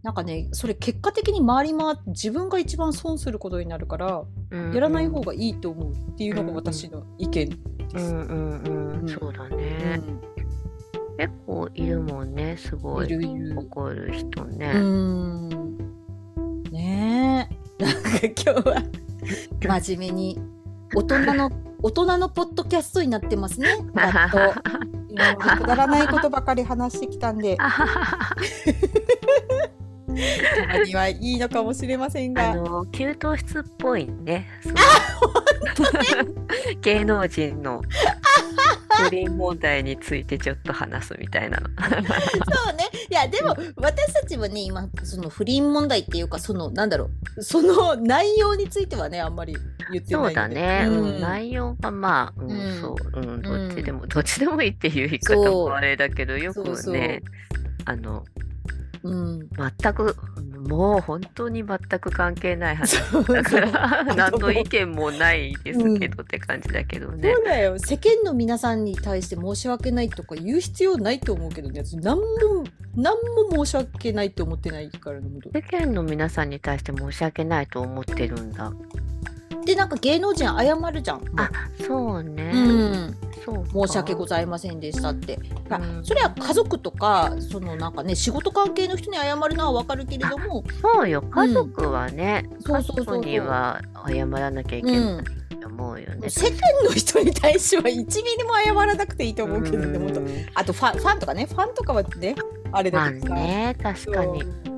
[0.02, 7.56] なんかねそれ結果的に回り回って自分が一番損することになるから、うんやらない方がいいと思うっていうのが私の意見で
[7.98, 7.98] す。
[7.98, 9.98] うんうんうんうんそうだうね。
[9.98, 10.22] ん
[11.20, 12.56] 結構いるもんね。
[12.56, 13.60] すごいいるいる。
[13.60, 14.72] 怒る人うね。
[14.72, 15.50] ん。
[16.72, 17.84] ねえ。
[17.84, 20.40] なんか今日は真面目に
[20.96, 21.52] 大人の
[21.84, 23.68] 大人のポッドキャストになってますね。
[25.12, 25.58] やっと。
[25.58, 27.58] くだらないことばかり話してきたんで
[30.56, 32.52] たまにはいいのかもしれませんが。
[32.52, 34.48] あの給湯室っぽいね。
[36.82, 37.82] 芸能人の
[39.00, 41.70] 不倫問題についてちょっと話すみたいなの。
[41.80, 42.90] そうね。
[43.10, 49.56] いや、でも、私たちはね、今、その不倫問題っていうか、その、なんだろう、その内容についてはね、あんまり
[49.92, 51.18] 言ってないそうだね、ううん。
[51.18, 52.82] ん、内容はまあ、うんうん。
[52.82, 53.42] そう、うん、うん。
[53.42, 57.22] どっちでも、どっちでもいいっていう言い方もあれだけど、よくね、
[57.86, 58.26] あの、
[59.04, 59.50] うん。
[59.82, 60.16] 全く、
[60.68, 67.42] もう本当に全く関係ない話だから、 何の意見もないですけどって感じだけどねそ。
[67.42, 67.80] うだよ。
[67.80, 71.84] 世間の皆さんに対して申し訳ないとか言う必要ないと思うけどね。
[71.84, 72.26] 私何も、
[72.96, 73.16] 何
[73.50, 75.20] も申し訳ないと思ってないから
[75.54, 78.74] 世間の皆さんに対して申し訳ないと思ってるんだ。
[79.66, 81.22] で、なんか芸能人謝るじゃん。
[81.38, 81.50] あ、
[81.86, 82.52] そうね。
[82.54, 83.18] うん。
[83.46, 85.40] そう申し訳ごいざいませんでしたって。
[85.70, 95.24] あうんそれは家族とか、そのなんかね、仕事関係の人に謝るのはわかるけれども、そうよ、家族はね、うそうそうそう族には謝らなきゃいけない
[95.62, 96.30] と思うよね。
[96.30, 99.80] 世間の人に対しては1ミリも謝らなくていいと思うけど
[100.56, 102.36] あとファンファンとかね、ファンとかはね、
[102.72, 103.34] あれまあだけどさ。
[103.36, 104.69] ね、確かに。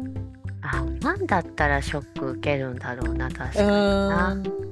[0.74, 4.34] あ、ファンだったらショック受けるんだろうな、確うかにな。
[4.34, 4.72] ーん。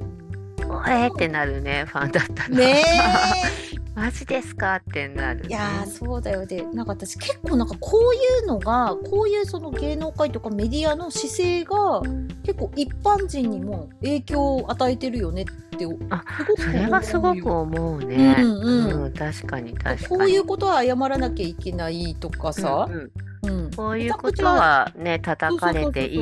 [0.87, 2.49] えーってなるね、ファンだったら。
[2.49, 2.83] ね
[3.95, 5.47] マジですかってなる、ね。
[5.47, 5.47] え。
[5.49, 12.01] いやーそうだよでなんか私結構なんかこういうのがこういうその芸能界とかメディアの姿勢が
[12.43, 15.45] 結構一般人にも影響を与えてるよねっ
[15.77, 18.37] てあすごくそれはすごく思思うね。
[18.39, 20.07] うんうんうん確かに確かに。
[20.07, 23.11] こういうことは謝らなきゃいけないとかさうん、うん
[23.43, 26.17] うんこういうことはね、叩かれていい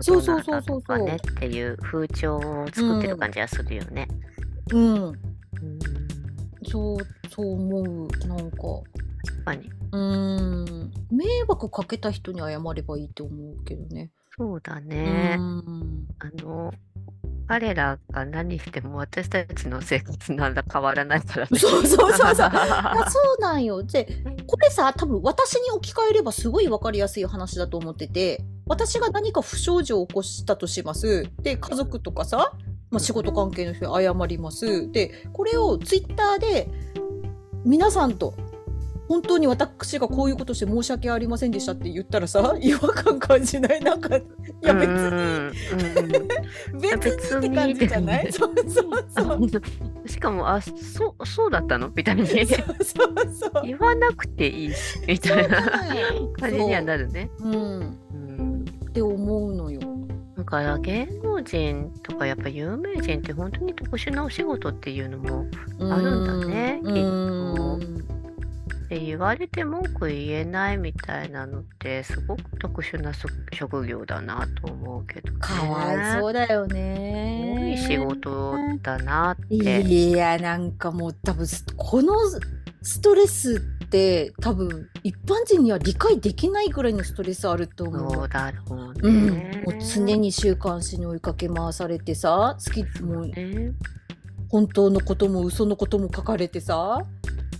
[0.00, 4.08] そうことなんだそうそうそうとかねっていう風潮を作ってる感じはするよね。
[4.72, 5.14] うんうん
[6.64, 6.96] そう
[7.28, 7.84] そう思う
[8.28, 8.56] なんか
[9.26, 9.70] 確かに。
[9.92, 14.10] うーん迷惑かけた人に謝ればいいと思うけどね。
[14.36, 15.36] そうだね。
[15.38, 16.72] うんあの、
[17.52, 21.48] 彼らが何しても私たちの生活なんだ変わらないからね。
[21.60, 23.82] そうそうそうそう あそうなんよ。
[23.82, 31.28] でこれさ多分私に置き換えればすごい分かりやすい話だと思ってて私が何か不祥事を起こしたとします。
[31.42, 32.54] で、家族とかさ、
[32.90, 34.90] まあ、仕事関係の人に謝ります。
[34.90, 36.68] で、これをツイッターで
[37.66, 38.32] 皆さんと
[39.08, 43.80] 本当に私がこういうことして申し訳ありませんでしたって言ったらさ、 違和感感じない。
[43.80, 44.22] なんか、い
[44.62, 45.52] や別に、うんうん
[46.74, 46.80] うん。
[46.80, 48.24] 別にって感じじゃない？
[48.26, 49.34] 別そうそうそ
[50.04, 50.08] う。
[50.08, 51.90] しかも、あ、そう、そうだったの？
[51.94, 52.26] みたいに。
[52.26, 52.64] そうそう
[53.34, 53.66] そう。
[53.66, 55.62] 言わなくていいし、みたいな。
[56.38, 57.30] 感じにはなるね。
[57.40, 57.54] うん。
[57.54, 58.64] うん。
[58.88, 59.80] って思うのよ。
[60.36, 65.46] だから芸能人とかやっぱ有名人って本当に特殊なお仕事っていうのも
[65.78, 66.94] あるんだねうん。
[66.94, 67.02] きっ
[67.56, 67.62] と。
[67.74, 68.11] うん
[68.92, 75.38] で言われて文句言えないみたいなのってすごく特殊なそ職業だなと思うけどね。
[75.40, 77.54] かわいそうだよすね。
[77.58, 79.80] ごい仕事だなって。
[79.80, 81.46] いやなんかもう多分
[81.78, 82.14] この
[82.82, 88.12] ストレスって多分一般人には理解できないぐらいのストレスあると思う。
[88.12, 89.62] そうだろううん、ね。
[89.64, 93.72] もう常に週刊誌に追いかけ回されてさ好きもうね。
[94.52, 97.02] 本当のことも嘘のことも書かれてさ。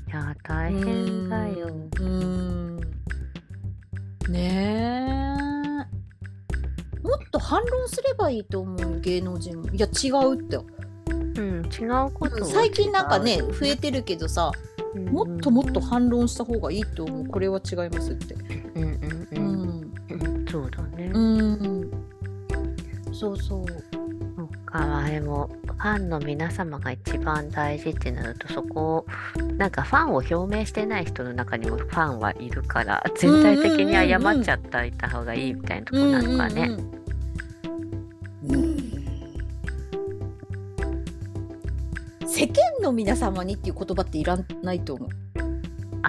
[0.06, 1.68] いや大変だよ。
[2.00, 2.80] うん。
[4.28, 7.02] ねえ。
[7.02, 9.58] もっと反論すればいいと思う芸能人。
[9.58, 10.58] もいや違うって。
[11.08, 14.52] うん、違うことは最近なんかね増えてるけどさ
[14.94, 17.26] うんもっともっと反論した方がいいと思う。
[17.26, 18.34] これは違いますって。
[18.34, 19.94] うんうんううんん。
[20.10, 21.10] うんそうだね。
[21.14, 21.90] うん。
[23.14, 23.66] そうそう
[24.74, 29.06] あれもファンの皆様が一番大事ってなるとそこを
[29.58, 36.70] なんかファンを表明してない人の中にもファンはいるから全体的に謝っちゃったいた方がいいみたいなとこなのかね。
[42.26, 45.08] 世間の皆様にっていう言葉っていらないと思う、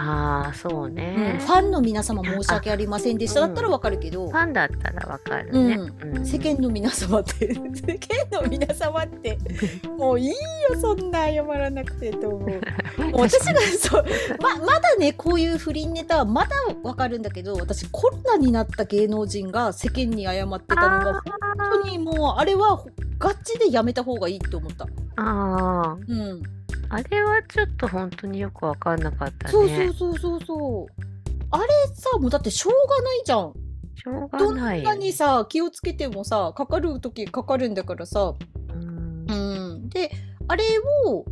[0.04, 1.40] ああそううんね。
[1.40, 5.76] ファンの皆様申し訳ありませんでしただったらわかるけど、ファンだったらわかるね。
[5.76, 8.00] うん世間の皆様って世
[8.32, 9.38] 間の皆様って
[9.98, 10.36] もういいよ
[10.80, 12.62] そんな謝らなくてと思う
[13.14, 14.06] 私がそう
[14.42, 22.84] ままだねこういう不倫ネタはまだわかるんだけど私コロナになった芸能人が世間に謝ってたのが本当にもうあれは
[23.24, 24.86] ガチでやめた方がいいと思った。
[25.16, 26.44] あうん、
[26.90, 29.52] ああれはちょっと本当によくわかんなかったね。
[29.54, 31.04] そうそうそうそうそう
[31.50, 33.54] あれさもうだってしょうがないじゃん。
[33.96, 34.90] しょうどんがないよ。
[34.90, 38.34] なにさ気をつけてもさかかる時かかるんだからさ。
[38.74, 40.12] うんうん、で
[40.50, 40.66] あれ
[41.06, 41.24] を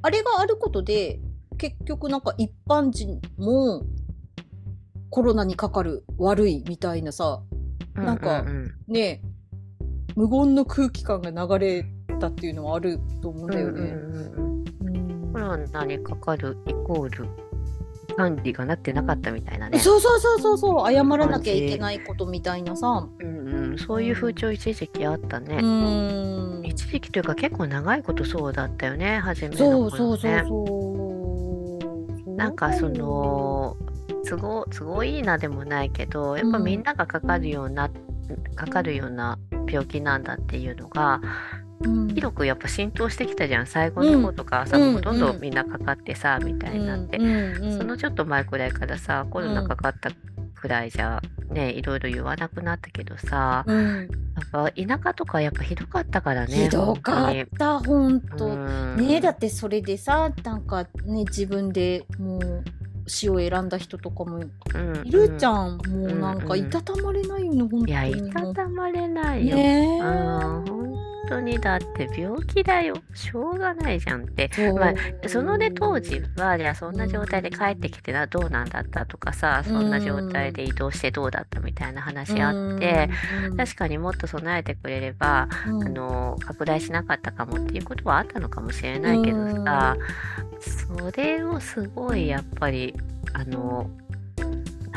[0.00, 1.20] あれがあることで
[1.58, 3.82] 結局なんか一般人も
[5.10, 7.42] コロナにかかる悪いみたいなさ
[7.94, 8.46] なんか
[8.88, 9.20] ね
[10.16, 11.84] 無言の空気感が流れ
[12.18, 13.94] たっていうのはあると思うんだよね。
[15.32, 17.28] コロナにかかるイコール
[18.16, 19.78] 管理がなってなかったみたいなね。
[19.78, 23.08] そうそうそうそうそう謝らなきゃいけないことみたいなさ。
[23.18, 25.58] うんうん、そういう風潮一時期あったね。
[25.62, 29.90] うん一時期というか結構長いことそうだったよね、初めのそう頃ね。
[29.90, 32.34] そうそうそう。
[32.36, 33.76] なんかその
[34.28, 37.90] 都合都合いいなでもないけどやっぱみんながかかるような、
[38.54, 39.38] かかるような
[39.68, 41.20] 病気なんだっていうのが
[41.82, 42.08] うん。
[42.08, 43.66] 広くやっぱ浸透してきたじゃん。
[43.66, 44.84] 最後の方とかさ、うん。
[44.84, 45.40] もうほとんどうん。
[45.40, 47.24] みんなかかってさみたいになって、うん。
[47.24, 47.64] うん。
[47.64, 47.78] うん。
[47.78, 50.10] そのちょっと前くらいからさコロナかかった
[50.54, 53.96] くらいじゃねいろいろ言わなくなったけどさうん。
[53.96, 58.36] やっぱ田舎とかやっぱひどかったからねひどかった本本当。
[58.36, 58.54] 当
[59.00, 62.64] にねだってそれでさなんかね自分でもう
[63.10, 65.02] 死を選んだ人とかもうん。
[65.04, 67.90] いるじゃん、ん、もうなんかうんいたたまれないよね本当に。
[67.90, 70.00] いやいたたまれないよ、ね
[71.30, 72.94] 当にだって病気だよ。
[73.14, 74.50] しょうがないじゃんって。
[74.76, 83.08] まあそのね当時はじゃあそんな状態で帰ってきてなどうなんだったとかさそんな状態で移動してどうだったみたいな話あって、
[83.48, 83.56] うん。
[83.56, 85.84] 確かにもっと備えてくれれば、うん。
[85.84, 89.96] あの拡大しなかったかもっていうことはあったのかもしれないけどさ、
[90.60, 92.94] それをすごいやっぱり
[93.32, 93.88] あの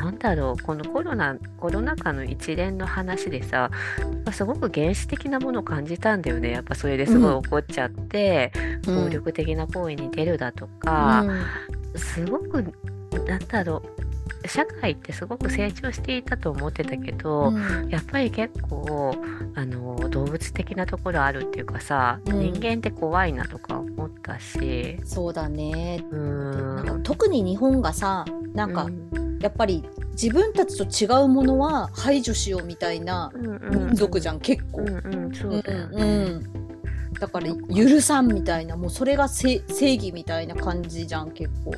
[0.04, 3.72] なんだろうこのコロナコロナ禍の一連の話でさ
[4.26, 6.52] まあすごく原始的なものを感じたんだよね。
[6.52, 8.52] やっぱそれですごい怒っちゃって、
[8.86, 11.26] 暴力的な行為に出るだとか、
[11.96, 12.64] すごく
[13.26, 13.82] なんだろ
[14.44, 17.90] う社会ってすごく成長していたと思ってたけど、うん。
[17.90, 19.16] やっぱり結構
[19.56, 22.40] あの動物的なところあるっていうかさ、うん。
[22.54, 24.98] 人間って怖いなとか思ったし。
[25.06, 26.04] そうだね。
[26.12, 33.30] うーなんかん特に日本がさなんかうんやっぱり自分たちと違うものは排除しようみたいな
[33.70, 34.82] 民族じゃん結構。
[34.82, 37.14] うんうんそうだよね、うんうん。
[37.20, 41.74] だから許さんみたいなもうそれが正義みたいな感じじゃん結構。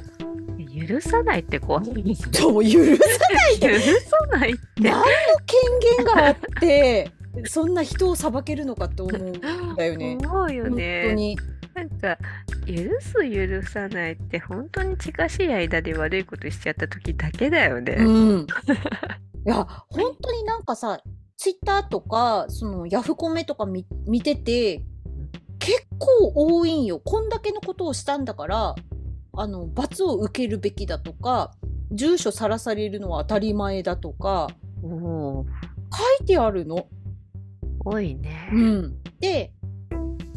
[0.88, 1.86] 許さないって怖い。
[2.32, 4.62] そう許さない許さないって。
[4.78, 5.06] 何の
[5.48, 7.12] 権限があって
[7.46, 10.18] そんな人を裁けるのかと思うんだよね。
[10.24, 11.02] 思うよね。
[11.02, 11.38] 本当に
[11.76, 12.18] なんか
[12.66, 17.96] 許す許さないって本当に近しい間で悪いことしちゃった時だけだよね。
[18.00, 18.48] うん、
[19.46, 21.02] いや本当になんかさ
[21.36, 24.84] ツイッターとかそのヤフコメとか見見てて
[25.60, 28.76] 結構多いんよこんだけのことをしたんだから
[29.34, 31.52] あの罰を受けるべきだとか
[31.92, 34.48] 住所さらされるのは当たり前だとか
[34.82, 35.46] 書
[36.24, 36.88] いてあるの。
[37.88, 38.50] 多いね。
[38.52, 39.54] うん、で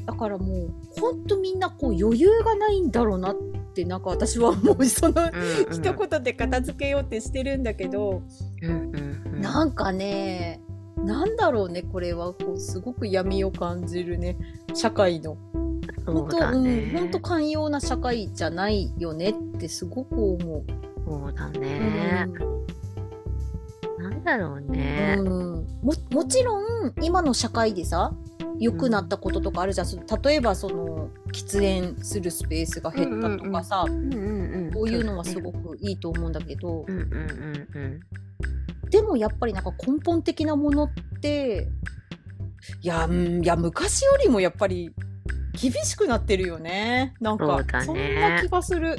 [0.08, 3.36] だからもうほんとみんなこう余裕がないんだろうなっ
[3.74, 8.22] てなんか私はもうそのうんうん一言で片付けようってしてるんだけど、
[8.62, 10.62] うんうんうんなんかね
[10.96, 14.36] なんだろうねこれはこうすごく闇を感じるね
[14.74, 15.36] 社会の
[16.06, 16.90] 本当うんだね。
[16.94, 20.64] 本当寛容な社会じゃないよねってすごく思う。
[21.06, 22.26] そうだね。
[23.98, 25.16] なんだろううんね。
[25.18, 25.28] うん
[25.82, 28.12] ももちろん今の社会でさ
[28.58, 34.72] 良くなったこととかあるじゃん、その例えばその喫煙するスペースが減ったとかさ、うんうんうん。
[34.72, 35.42] こういうのはすく。
[35.42, 38.00] ごくいいと思うんだけど、うんうんうんうん。
[38.90, 41.68] でもやっぱりなんか根本的なものって
[42.82, 44.90] いや,、うん、いや昔よりもやっぱり
[45.61, 48.98] 厳しくなってるよねなんかそんな気がする。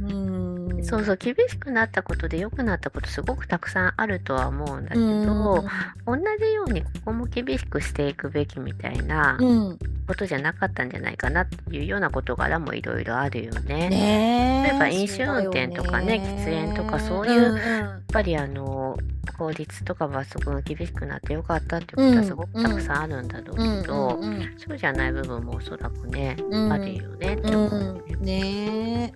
[0.00, 0.45] うん
[0.82, 6.22] そうそう厳しくなったことで良くなったことすごくたくさんあるとは思うんだけど、うん。
[6.22, 13.88] 同じようにここも厳しくしていくべきみたいなうんことじゃなかったんじゃないかなっていうような事柄もいろいろあるよね。
[13.88, 18.96] ねえ例えば飲酒運転とかね喫煙とかそういううんやっぱりあの
[19.36, 24.54] 法律とか罰則が厳しくなってよかったっていうことはすごくたくさんあるんだろううんけど、うんうん。
[24.56, 26.72] そうじゃない部分もおそらくね、うん。
[26.72, 28.20] あるよねってう思うよね。
[28.20, 28.22] ん。
[28.24, 29.12] ね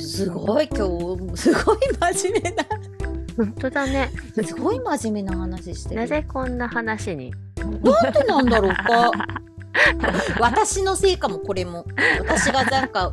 [0.00, 1.78] すごい今日すごい
[2.12, 2.64] 真面目な
[3.36, 4.10] 本当だね。
[4.44, 6.00] すごい真面目な話してる。
[6.00, 7.32] なぜこんな話に？
[7.56, 7.80] なん
[8.12, 9.12] でなんだろうか。
[10.40, 11.86] 私のせいかもこれも。
[12.18, 13.12] 私がなんか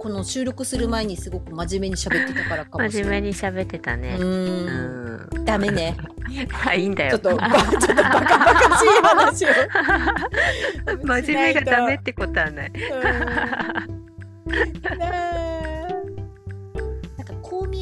[0.00, 3.20] この収録する前にすごく真面目に喋ってたからかもし真れない。
[3.20, 4.16] 面目に喋ってたね。
[4.18, 5.44] ううんん。
[5.44, 5.96] ダメね。
[6.50, 7.18] はい、いいんだよ。
[7.18, 9.48] ちょっとバちょっとバカバカしい話を。
[11.06, 12.72] 真面目がダメってことはない。
[14.44, 15.49] うん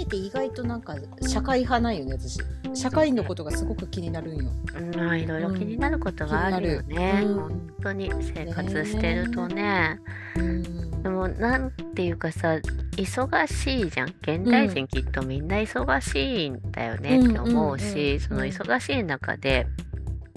[0.08, 2.38] かこう見えて意外となんか社会派なんよね私。
[2.74, 4.50] 社会のことがすごく気になるんよ。
[4.76, 7.22] うんまあいろいろ気になることがあるよね。
[7.24, 7.34] うん。
[7.34, 8.10] 本当に。
[8.20, 10.00] 生活してるとね。
[10.36, 11.02] うん。
[11.02, 12.56] でもなんていうかさ
[12.96, 14.08] 忙しいじゃん。
[14.22, 19.66] 現代人きっとみんな忙しいんだよねって思うし、その忙しい中で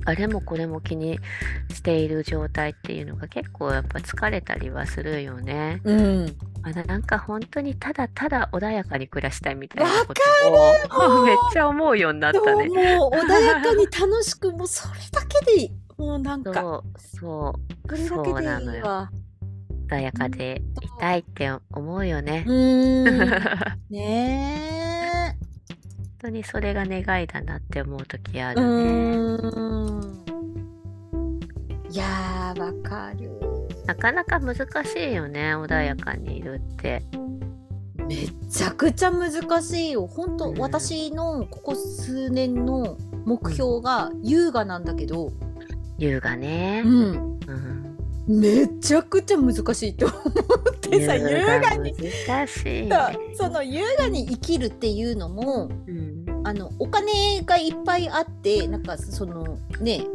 [0.06, 1.20] あれもこれも気に
[1.74, 5.82] している状態っていうのが結構やっぱ疲れたりはするよね。
[5.84, 6.36] うん。
[6.64, 10.22] あなんか本当にただただ穏やかに暮らしたいみたいなわこか
[10.94, 12.68] とをめっちゃ思うようになったね。
[12.68, 17.54] もう穏やかに楽しくもうそれだけでいいもうなんかそ
[17.90, 19.08] うそうなのよ
[19.88, 22.50] 穏やかでいたいって思うよねう。
[22.52, 25.38] ーん本ね
[26.22, 28.68] 当にそれが願いだなって思う時あるね。
[28.68, 29.48] ー
[30.00, 30.24] ん。
[31.90, 33.32] いやーわかる。
[33.86, 37.04] なかなか難しいよね穏やかにいるって。
[38.08, 40.06] めちゃくちゃ難しいよ。
[40.06, 40.58] 本当、うん。
[40.60, 45.32] 私のここ数年の目標が優雅なんだけど、
[45.98, 46.84] 優雅ね。
[46.86, 47.81] うん、うん
[48.28, 51.94] めちゃくちゃ難しいって思ってさ優雅に
[52.28, 52.90] 難しい。
[53.36, 56.22] その優雅に生きるっていうのもうん。
[56.44, 60.06] あのお金がいっぱいあってなんかそのね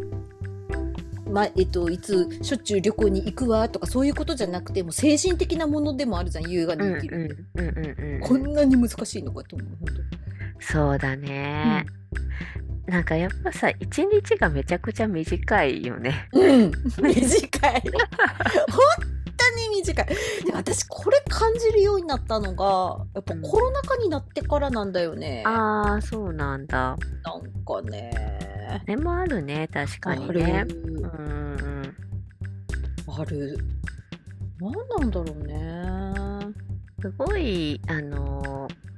[1.30, 8.20] まえっと、いつしょっちゅう旅行に行くわとかそういうことじゃなくてもう精神的なものでもあるじゃん優雅にうん生きる、うんうんうんうん。
[8.20, 9.88] こんなに難しいのかと思う本
[10.60, 11.84] そうだね。
[12.86, 16.28] なんかやっぱさ一日がめちゃくちゃ短いよね。
[16.32, 16.70] 当うん。
[16.70, 17.82] 短い。
[17.82, 17.92] 本
[19.36, 20.06] 当に短い。
[20.06, 26.96] で私これ感じるようになったのがやっぱコロナ禍になってからなんだよね、ああそうなんだ。
[27.24, 28.80] なんかね。
[28.86, 30.64] でもあるね確かにあね。
[30.68, 31.96] うん。
[33.08, 33.58] ある。
[34.60, 36.54] 何なんだろうね。
[37.02, 38.95] すごいあのー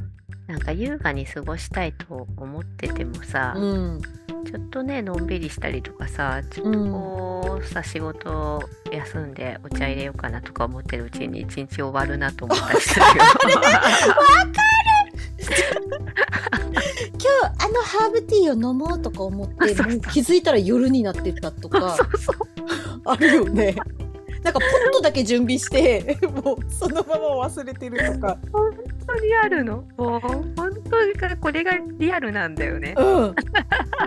[0.49, 3.61] なんか優雅に過ごしたいと思っててもさ、う
[3.97, 4.03] ん
[4.47, 13.07] ちょっとねのんびりしたりとかさちょっとこうさ仕事休んでお茶入れようかなとか思ってるうちに一日終わるなと思ったりするよ。
[17.61, 21.99] あのハーブティーを飲もうとか思って気づいたら夜になってたとか
[23.05, 23.75] あるよね。
[24.43, 28.39] なんかポットだけ準備してもうそのまま忘れてるとか。
[29.09, 29.85] 本当にあるの？
[29.97, 33.35] もう本当にこれがリアルなんだよねうん。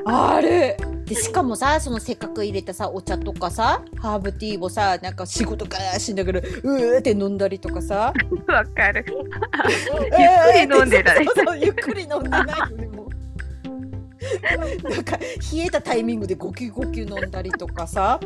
[0.05, 0.77] ある。
[1.05, 8.13] でしかもさそのせっかく入れたさお茶とかさハーブティーをさなんか仕事からしながらうーって飲んだりとかさ
[8.47, 14.89] わかるゆっくり飲んでたねそうそうゆっくり飲んでない よねもう。
[14.89, 15.25] なんか冷
[15.65, 18.19] えたタイミングでゴキゴキ飲んだりとかさ。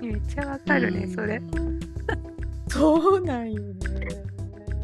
[0.00, 1.80] めっちゃわかるねそれうん。
[2.68, 3.74] そうなんよね。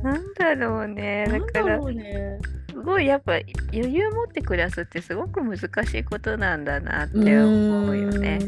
[0.04, 2.38] なんだろうねだだからね。
[2.70, 3.38] すごいやっぱ
[3.72, 8.38] 余裕持って暮らすってすごく難しいことなんだなって思うよね。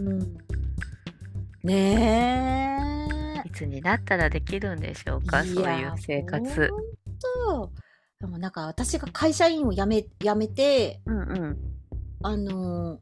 [1.64, 5.26] ねいつになったらできるんでしょうえ。
[5.26, 7.72] かそういう生活ほんと
[8.20, 11.56] でもなんか私が会社員を辞め辞めてうんうん
[12.22, 13.00] あの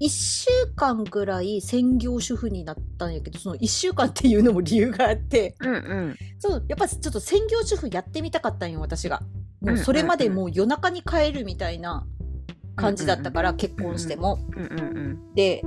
[0.00, 6.16] 1週間ぐらい専業主婦になったんやけどその1週間っていうのも理由があってうんうん。
[6.38, 9.20] そうやっぱちょっと専業主婦やってみたかったんよ私が。
[9.60, 12.06] もうんうそれまでもう夜中に帰るみたいな
[12.76, 14.38] 感じだったから、結婚しても。
[14.56, 14.82] うんうんう
[15.30, 15.34] ん。
[15.34, 15.62] で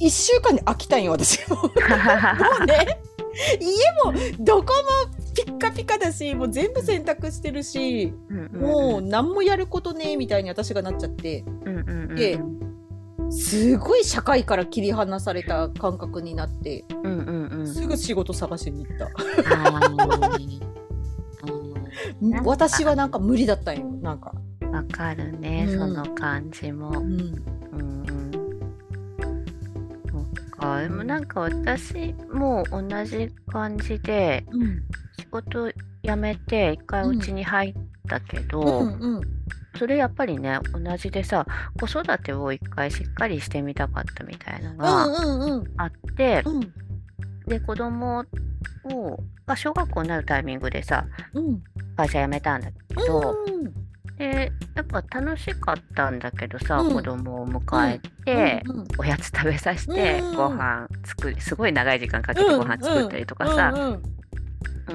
[0.00, 1.56] 1週間で飽きたんよ私も。
[1.62, 1.70] も
[2.62, 3.00] うね
[3.60, 4.12] 家も
[4.44, 4.72] どこ
[5.08, 11.44] もピッカピカだしもう全部洗濯してるしうんうんもう何もやることねえみたいに私がなっちゃって。
[11.64, 12.14] うんうんうん。
[12.16, 12.38] で
[13.30, 16.84] すごい社会から切り離された感覚になって。
[17.04, 17.66] うんうんうん。
[17.66, 19.08] すぐ仕事探しに行った。
[22.44, 23.84] 私はなんか無理だったんよ。
[24.02, 24.32] なんか。
[24.34, 25.78] うんわかるね、うん。
[25.78, 26.90] その感じも。
[26.90, 27.42] うん。
[27.72, 27.98] うん
[30.58, 34.82] か、でもなんか私も同じ感じでうん。
[35.18, 35.70] 仕事
[36.02, 37.74] 辞めて一回うちに入っ
[38.08, 39.37] たけど、うんうん
[39.78, 41.46] それやっぱりね同じでさ
[41.80, 46.72] 子育てを一回しっかりしてみたかったみたいなのがうんうんあって、うん。
[47.46, 48.24] で子供
[48.92, 51.62] をが小学校になるタイミングでさうん。
[51.96, 53.72] 会社辞めたんだけど、うん
[54.18, 56.92] でやっぱ楽しかったんだけどさ、うん。
[56.92, 64.17] 子供を迎えて、うんうんおやつ食べさせて、うんご飯作りすごい長い時間かけてご飯作ったりとかさ、うんうんうん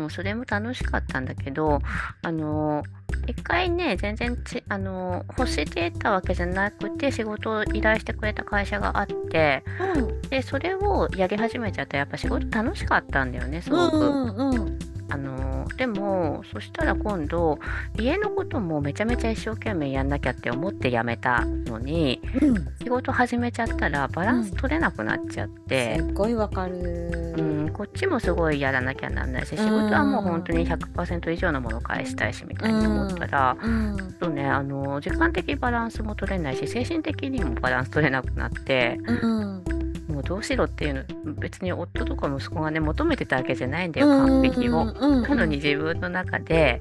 [0.10, 1.80] それも楽しかったんだけど
[2.22, 9.64] あのー一回ね全然ちあのー欲してたわけじゃなくて仕事を依頼してくれた会社があって
[9.96, 13.98] うんでそれをやり始めちゃったらやっぱ仕事楽しかったんだよねすごく。
[13.98, 14.80] うんうんうん
[15.10, 17.58] あのーでもそしたら今度
[17.98, 22.56] 家のこともめちゃめちゃ一生懸命やんなきゃって思って辞めたのにうん。
[22.82, 27.36] 仕事始めちゃったらバランス取れなくなっちゃって、すっごいわかる。
[27.38, 33.98] うんこっちもすごいやらなきゃなんないし仕事はもう本当に100%以上のものを返したいしみたいに思ったら、うん。
[33.98, 39.83] ちょっとねあの時間的バランスも取れないし精神的にもバランス取れなくなってうん
[40.26, 40.94] どうしろっていう
[41.26, 44.84] の別に夫とか息子がね求めてたわけじゃないんだよ完璧を。
[44.84, 46.80] うんなのに自分の中で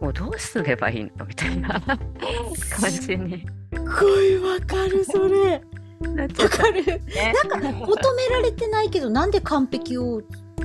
[0.00, 5.62] もうどうすればいいのみたいな 感じにすごいわかるそれ。
[6.00, 6.84] わかる。
[6.84, 7.32] ね。
[7.50, 10.22] なんか求められてないけどなんで完璧を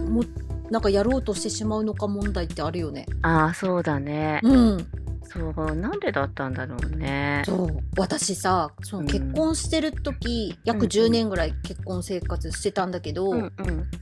[0.09, 0.23] も
[0.69, 3.05] なんかやろうとしてしまうのか問題ってあるよね。
[3.21, 4.39] ああそうだね。
[4.43, 4.87] うん。
[5.31, 7.43] そうなんでだったんだろうね。
[7.45, 13.51] そう私さそのうん結婚してる時、約うん10年ぐらい結婚生活してたんだけど、うんうん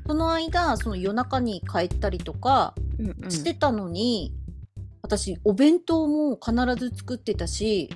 [0.07, 2.73] その間その夜中に帰ったりとか。
[3.29, 4.33] してたのに、
[5.09, 7.89] 私お弁当も必ず作ってたし。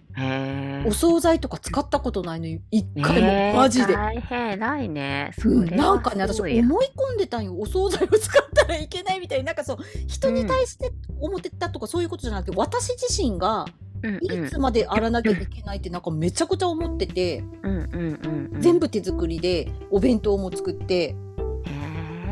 [0.85, 3.93] お惣菜とか使ったことないのよ一回も、マジで。
[3.93, 5.31] 大変偉いね。
[5.37, 13.65] そうん、なんかね私思い込んでたんよお惣菜を使ったらいけないみたいななんかそう人に対して思ってたとかそういうことじゃなくて、私自身が
[14.01, 18.61] うんうんいつまで洗わなきゃいけないってなんかめちゃくちゃ思ってて、うんうんうんうん。
[18.61, 21.15] 全部手作りでお弁当も作って。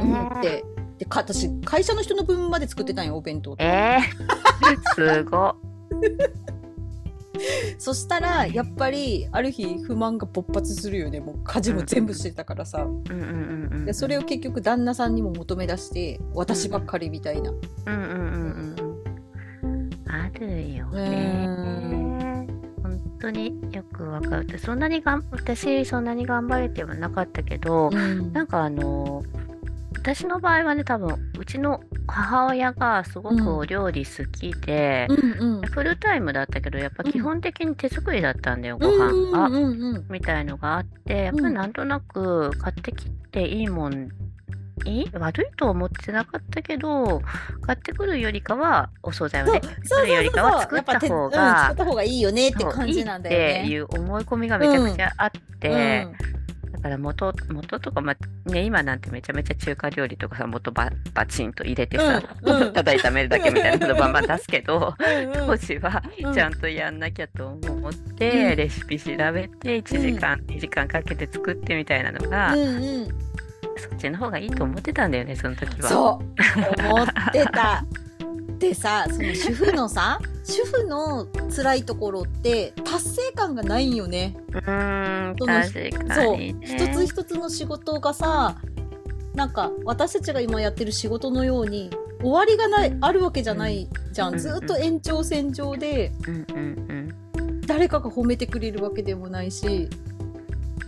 [0.01, 0.65] 思って、
[1.02, 5.56] でか私会社の人の分まで作ってたんよお弁当えー、 すご。
[7.80, 13.86] そしたらやっぱりある日不満が勃発するよねもう家事も全部してたからさ、うんうんうんうん。
[13.86, 18.95] でそれを結局旦那さんにも求め出して私ばっかりみたいな、うんうんうんうん
[19.64, 19.89] うん。
[20.08, 22.47] あるようね。
[22.84, 24.60] 本当によくわかる。
[24.60, 29.24] そんなにがん私そんなに頑張れてはなかったけど、うんなんかあの
[30.02, 35.62] 私の場合はね多分うちの母親がすごくお料理好きで、うんうん。
[35.62, 39.95] フルタイムだったけどやっぱ基本的に手作りだったんだよ、ごうん飯が、うんうん。
[39.95, 44.10] うんみたいのがあってやっぱりなんとなく買ってきていいもん
[44.86, 45.10] いい？
[45.14, 47.22] 悪いとは思ってなかったけど
[47.62, 53.70] 買ってくるよりかはお惣菜をねそうそう買ってくるよりかは作った方やっぱ手うん、作がった方がいいよねって感じなんだよいいってね。
[53.70, 56.12] いう思い込みがめちゃくちゃあって、うん。
[56.12, 56.18] だ
[56.82, 62.73] から元元とか、まあね、今なんてめちゃめちゃ中華料理とかさ元ババチンと入れてさ、うんうん。
[62.73, 66.34] ただ炒めるだけみたいなのバンバン出すけどうん当時はうん。
[66.34, 68.55] ちゃんとやんなきゃと思って、うん。
[68.57, 73.07] レシピ調べて1時間、2時間かけて作ってみたいなのが、うんうん、
[73.77, 75.89] そっちの方がいいと思ってたんだよねその時は。
[75.89, 76.89] そう。
[76.89, 77.84] 思ってた。
[78.62, 84.38] でさその主婦のさ主婦の辛いところって達成感がないんよね。
[84.53, 86.38] うーんそのそう。
[86.39, 88.55] 一つ一つの仕事がさ
[89.34, 91.89] なんか私たちが今やってる仕事のように
[92.22, 99.89] 終わりがないあるわけじゃないじゃん、うんずっと延長線上でうんうん誰かが褒めてくれるわけでもないし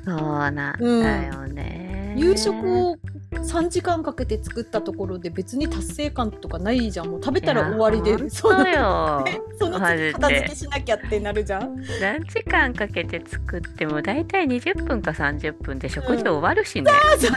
[0.06, 2.14] うん、そうなんだよね。
[2.18, 2.98] 夕食を
[3.40, 9.26] 3時間かけて作ったところで別に達成感とかないじゃんもう食べたら終わりでその本当よ。
[9.60, 11.76] その次片付けしなきゃってなるじゃん。
[12.02, 16.92] 何時間かけて作っても大体20分か30分で食事終わるしね。
[17.20, 17.28] で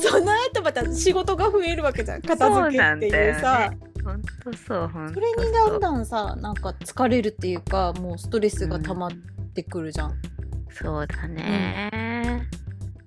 [0.00, 3.72] その後また仕事が増えるわけじゃん 片付けっていうさ。
[4.04, 9.10] 本当そう本当それにだんだんさなんか疲れるっていうかもうストレスが溜まっ
[9.54, 10.14] てくるじゃん。
[10.70, 12.48] そうだね。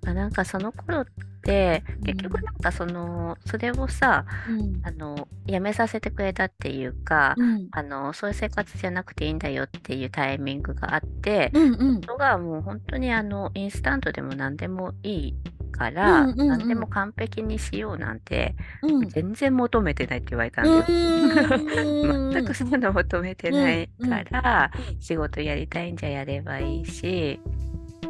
[0.05, 1.05] まあなんかその頃っ
[1.43, 4.81] て結局なんかそのそれをさうん。
[4.83, 7.67] あのやめさせてくれたっていうか、うん。
[7.71, 12.01] あのそういう生活じゃなくていいんだよっていうタイミングがあって、うんうん。
[12.01, 15.35] のがもう本当にあのインスタントでも何でもいい
[15.71, 16.47] から、うんうんうん。
[16.47, 19.09] 何でも完璧にしようなんてうん。
[19.09, 20.85] 全然求めてないって言われたんだよ。
[20.87, 22.31] うん。
[22.33, 27.39] 全くそんなの求めてないから、仕事やりたいんじゃやればいいし、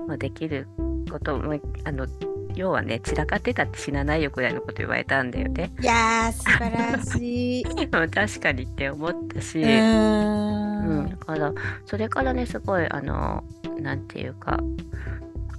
[0.08, 0.68] まあ、できる
[1.12, 2.08] こともあの
[2.56, 5.72] 要はね散らかってたって死なないよくらいのこと言われたんだよね。
[5.82, 7.66] いやー素晴らしい。
[7.88, 11.54] 確かにって思ったし、ううん、んだから
[11.86, 13.44] それからねすごいあの
[13.80, 14.60] なんていうか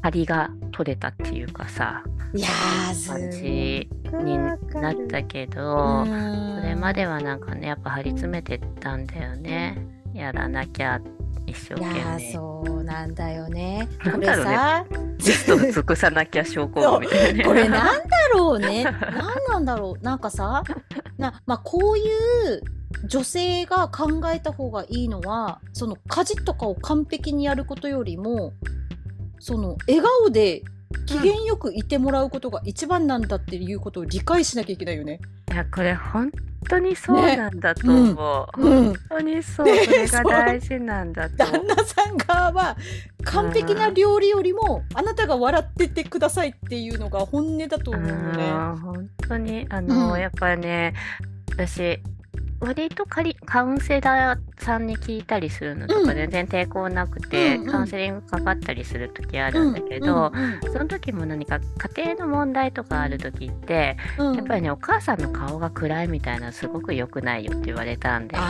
[0.02, 2.48] 張りが取れたっていうかさいや
[3.06, 9.78] 感ごじくになったけど、うんそれまではなんかねやっぱ張り詰めてったんだよね
[10.14, 11.00] やらなきゃ
[11.46, 12.32] 一生い懸命。
[12.32, 13.88] そうなんだよね。
[14.02, 14.86] これなんだろうねさ、
[15.18, 17.44] テストを尽くさなきゃ症候群みたいなね。
[17.44, 18.84] これなんだろうね。
[18.84, 18.94] なん
[19.48, 20.04] なんだろう。
[20.04, 20.62] なんかさ、
[21.18, 22.62] なまあこういう
[23.06, 28.52] 女性が考えた方がいいのは、その家事とかを完璧にやることよりも、
[29.38, 30.62] その笑顔で
[31.06, 35.20] 機嫌よくいてもらうことが一番なんだっていうことを理解しなきゃいけないよね。
[35.52, 36.30] いやこれ本
[36.68, 38.60] 当にそうなんだと思う。
[38.60, 41.36] うんうん本当にそう、ねそれが大事なんだと。
[41.36, 42.76] 旦那さん側は
[43.24, 48.44] 完璧な料理よりもあなたが笑っててくださいっていうのが本音だと思うよね。
[48.44, 50.94] うん本当にあの、うんやっぱりね
[51.52, 52.00] 私
[52.60, 56.06] 割とカリカウンセラーさんに聞いたりするのとうん。
[56.06, 57.70] か全然抵抗なくて、うんうん。
[57.70, 60.72] カウンセリングかかったりする時あるんだけど、うんうん。
[60.72, 61.60] その時も何か
[61.96, 64.34] 家庭の問題とかある時ってうん。
[64.36, 68.44] やっぱりねお母さんの顔が暗いみたいなのすごく良くないよって言われたんだよ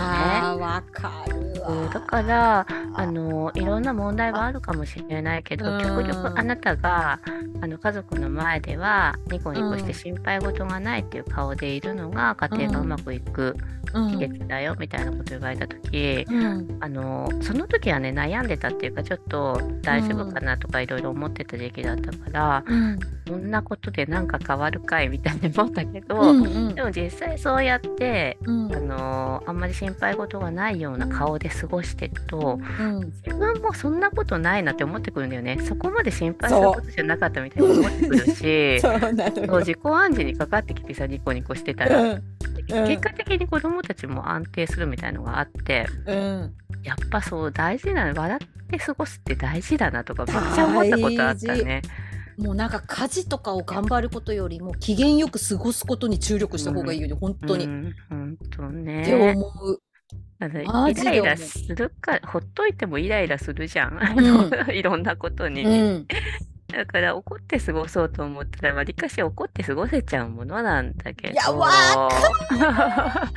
[0.57, 0.63] ね。
[0.63, 1.46] わかる
[1.93, 3.07] だからあ。
[3.17, 5.83] のいろんな問題はあるかもしれないけどうん。
[5.83, 7.21] 極力あなたが
[7.61, 13.57] あの家族の前ではニコニコしうんて心配事がないっていう顔でいるのが家庭がうまくいく
[13.95, 14.11] うん。
[14.11, 16.79] 秘訣だよみたいなこと言われた時うん。
[16.81, 22.99] あのその時はね悩んでたっていうかちょっと大丈夫かなとかいろいろ思ってた時期だったからうん。
[23.27, 26.33] そんなことでなんか変わるかいみたいに 思ったけど、
[26.73, 28.75] でも実際そうやってうん。
[28.75, 33.01] あのあんまり心配事がないような顔で過ごしてるとうん。
[33.07, 35.59] 自分もそんなことないなって思ってくるんだよね。
[35.63, 36.75] そこまで心配すそう。
[36.75, 39.01] ることじゃなかったみたいに思ってくるし そう
[39.61, 42.23] 自己暗示にかかってきてさニコニコしてたら、うん。
[42.69, 46.55] 結果的に子供たちも安定するみたいのがあってうん。
[46.83, 51.83] やっぱそう大事なの笑って過ごすって大事だなとかめっちゃ思ったことあったね。
[52.39, 57.65] もうなんか家事とかを頑張ることよりも機嫌よく過ごすことに注力した方がいいよね、本当に。
[57.65, 59.35] っうん、本当てね。
[59.35, 59.81] 思う。
[60.39, 63.95] あのマジで思うイライラするか、ほっといてもイライラするじゃん。
[63.95, 65.65] う いろんなことに。
[65.65, 66.07] うん。
[66.69, 71.33] だから怒って過ごそうと思ったら、わりかし怒って過ごせちゃうものなんだけど。
[71.33, 71.71] いやわ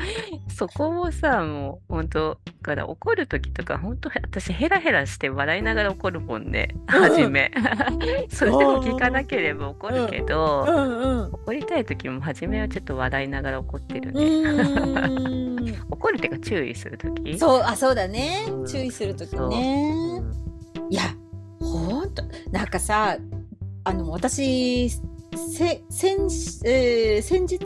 [0.49, 7.51] そこもさ、もう本当、だから怒るときとか、本当、私ヘラヘラして笑いながら怒るもんね、うん初め。
[8.29, 11.31] それでも聞かなければ怒るけど、うんうん。
[11.31, 15.73] 怒りたいときも初めはちょっと笑いながら怒ってるうね。
[15.91, 18.63] 怒るっていうか注意するときそう、あ、そうだねう。
[18.63, 20.21] ん注意するときそうね。
[20.89, 21.03] いや、
[21.77, 23.17] ほんと、なんかさ、
[23.83, 26.17] あの、私、せ先,、
[26.65, 27.59] えー先日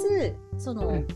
[0.57, 1.07] その、うん。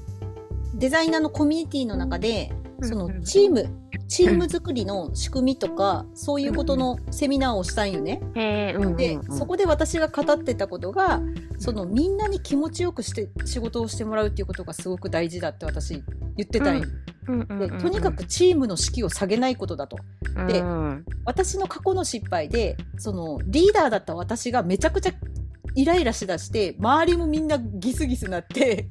[0.75, 3.15] デザイナーのコミュニティの中でそのうん。
[3.17, 8.21] うんチーム、作りの仕組みとか、そういうことのセミナーをしたんよね。
[8.35, 11.21] うんうんで、うんそこで私が語ってたことが
[11.59, 16.03] そのみんなに気持ちよくして仕事をしてもらうっていうことがすごく大事だって私
[16.35, 16.85] 言ってたんよ。
[17.27, 19.97] うんうんうんうんでとにかくチームの士気を下げないことだと。
[20.47, 25.11] でうん私の過去の失敗でそのリーダーだった私がめちゃくちゃ
[25.75, 28.89] イライラしだして周りもみんなギスギスなって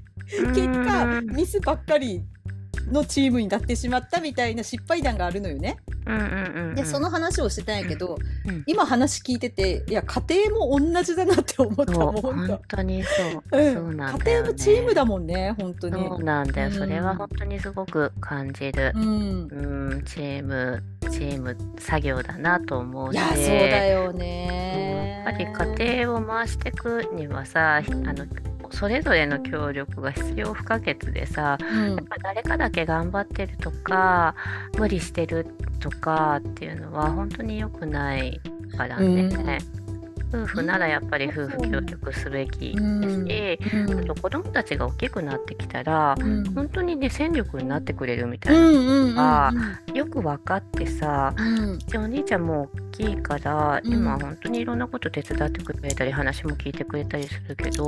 [0.54, 2.22] 結果うんミスばっかり
[2.91, 5.79] のチームになってしまったみたいな失敗談があるのよね。
[6.07, 8.16] うんうんうんうんでその話をしてたんやけど、
[8.47, 16.05] うん今話聞いてていや家庭も同じだなって思ったもん本本当にそう当、うんそうなんだよね家庭もチームだもんね本当に。
[16.05, 18.99] そうなんだよ、うんそれは本当にすごく感じるう。
[18.99, 19.49] ん
[19.91, 23.16] うん、チーム、チーム作業だなと思うし。
[23.16, 25.22] いやそうだようんね。
[25.24, 28.27] やっぱり家庭を回していくにはさ、ひあの
[28.72, 34.34] それぞれの協力が必要不可欠でさ、うんやっぱ誰かだけ頑張ってるとか、
[34.78, 35.46] 無理してる
[35.80, 38.40] とかっていうのは本当に良くない
[38.76, 39.58] からね。
[40.33, 44.01] 夫婦ならやっぱり夫婦協力すべきですし、うん。
[44.01, 46.45] あと子供たちが大きくなってきたら、うん。
[46.55, 48.66] 本当にね戦力になってくれるみたういな、ん。
[48.66, 49.11] うん。
[49.11, 49.18] うん。
[49.18, 49.53] あ
[49.93, 51.74] よく分かってさうん。
[51.74, 52.43] うちお兄ちゃん。
[52.47, 53.93] も大きいから、うん。
[53.93, 54.77] 今本当にいろん。
[54.79, 57.87] なこと手伝ってくれたり話も聞いてくれたりするけど、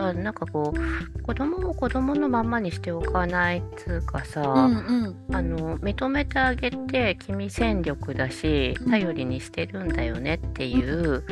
[0.00, 11.24] うんあなんかこう子供を子供のままにしておかないっつうかさ、うんうんあの認めてあげて君戦力だしうん頼りにしてるんだよねっていう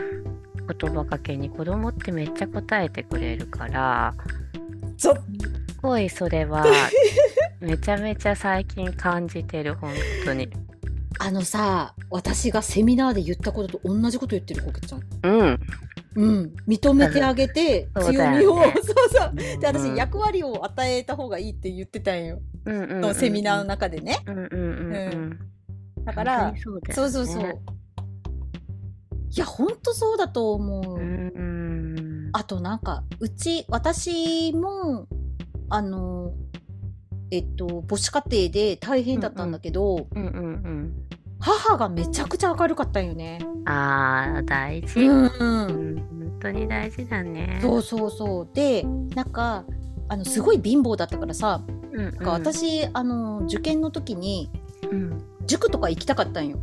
[0.80, 4.14] 言葉かけに子供ってめっちゃ答えてくれるから
[4.96, 5.20] そす
[5.80, 6.64] ごいそれは
[7.60, 9.92] めちゃめちゃ最近感じてる本
[10.24, 10.48] 当に。
[11.20, 15.02] あのさ私がセミナーで言ったことと同じこと言ってるこけちゃん。
[15.22, 15.60] うん。
[16.14, 18.72] うん、認めてあげて強みを、そう
[19.10, 19.96] そうで私うん。
[19.96, 24.18] 役割を与えた方がいいって言ってたんよ、うんのセミナーの中でね。
[26.04, 26.54] だから
[26.92, 27.60] そうそうそう
[29.30, 32.30] いやほんとそうだと思う。
[32.32, 35.06] あとなんかうち私も
[35.68, 36.32] あの
[37.30, 41.07] えっと母子家庭で大変だったんだけど、うんうんうん。
[41.40, 43.38] 母がめちゃくちゃ明るかったんよね。
[43.64, 45.00] ああ大事。
[45.00, 45.96] うんうん
[46.40, 47.58] 本当に大事だね。
[47.60, 48.84] そうそうそうで
[49.14, 49.64] なんか
[50.08, 51.62] あのすごい貧乏だったからさ、
[51.92, 52.04] うんうん。
[52.04, 54.50] なんか私あの受験の時に
[54.90, 56.58] うん塾とか行きたかったんよ。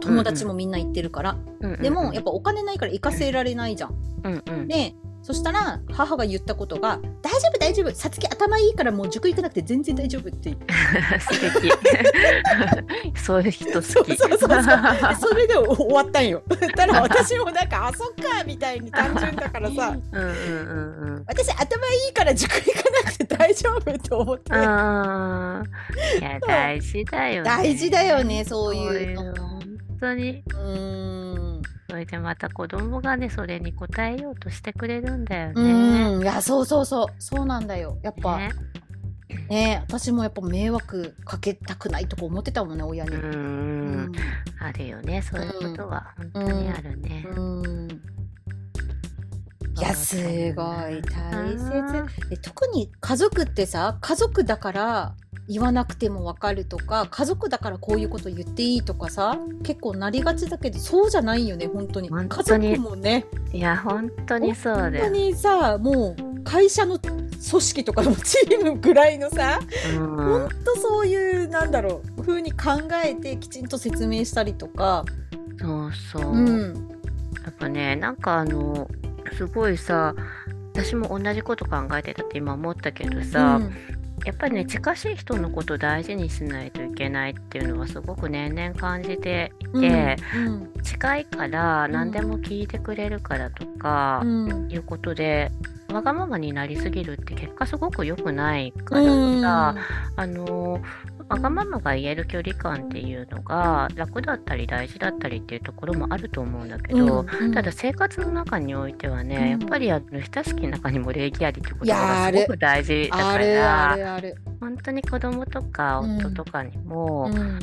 [0.00, 1.82] 友達もみんな行ってるから、うんうんうん。
[1.82, 3.94] でもやっぱお金ないから行かせられないじゃん。
[4.24, 4.68] うんうん。
[4.68, 4.94] で
[5.26, 10.66] そしたら母が言ったことが「大丈夫大丈夫さつき頭いいからもう塾行かなくて全然大丈夫」って言って
[11.18, 11.72] 素敵。
[13.18, 13.82] そういう人好き。
[13.82, 14.62] そうそうそうそうで
[15.18, 16.44] それで終わったんよ。
[16.76, 21.24] たら私もなんか「あそっか」みたいに単純だからさうんうんうんうん。
[21.26, 27.50] 私頭いいから塾行かなくて大丈夫と思っていや大事だよね。
[27.50, 29.34] 大事だよねそういうの。
[29.34, 30.44] 本当に。
[30.46, 31.55] うーん
[31.88, 36.16] それでまた子供がねそれに応えようとしてくれるんだようね。
[36.18, 36.22] ん。
[36.22, 37.06] いやそうそうそう。
[37.18, 37.98] そうなんだよ。
[38.02, 38.38] やっぱ。
[38.38, 38.50] ね。
[39.48, 43.14] ね私もやっぱ迷惑かけたくないとか思ってたもんね親に。
[43.14, 43.24] うん。
[43.24, 43.26] う
[44.08, 44.12] ん。
[44.58, 46.14] あるよねそういうことは。
[46.16, 47.24] 本当にあるね。
[47.36, 47.88] うん。
[49.78, 50.16] いやす
[50.54, 51.02] ごい。
[51.02, 52.28] 大切。
[52.30, 55.14] で特に家族ってさ家族だから
[55.48, 62.08] 言わなくても分かるとか家族だからこういうこと言っていいとかさ結構なりがちだけどそうじゃないよね本当に。
[62.08, 62.76] 本家当に。
[62.76, 63.26] 族もね。
[63.52, 65.08] いや本当にそうだ本当よ。
[65.10, 69.60] にさもう会社の組織とかのチームぐらいのさ
[69.94, 70.16] うん。
[70.16, 72.72] 本当そういうなんだろう風に考
[73.04, 75.04] えてきちんと説明したりとか、
[75.60, 76.32] そうそう。
[76.32, 76.74] うん、
[77.44, 78.90] やっぱねなんかあの
[79.36, 80.14] すごいさ
[80.74, 94.68] 私も同じこと考えてたって今思ったけどさ、うんやっぱりね近しい人のこと大事にしないといけないっていうのはすごく年々感じていて、うん近いから何でも聞いてくれるからとかうん。
[94.70, 95.50] いうことで、
[95.92, 99.40] わがままになりすぎるって結果すごく良くないからうん。
[99.40, 99.74] さ、
[100.14, 100.80] あの
[101.28, 109.60] わがままが言える距離感っていうのが楽だったり大事だったりっていうところもあると思うんだけど、うんただ生活の中においてはね、うん。
[109.60, 114.20] やっぱりあの親しき中にも礼儀ありっていういや言葉がすごく大事だから。
[114.60, 117.58] 本当に子供とかうん夫とかにも、うん。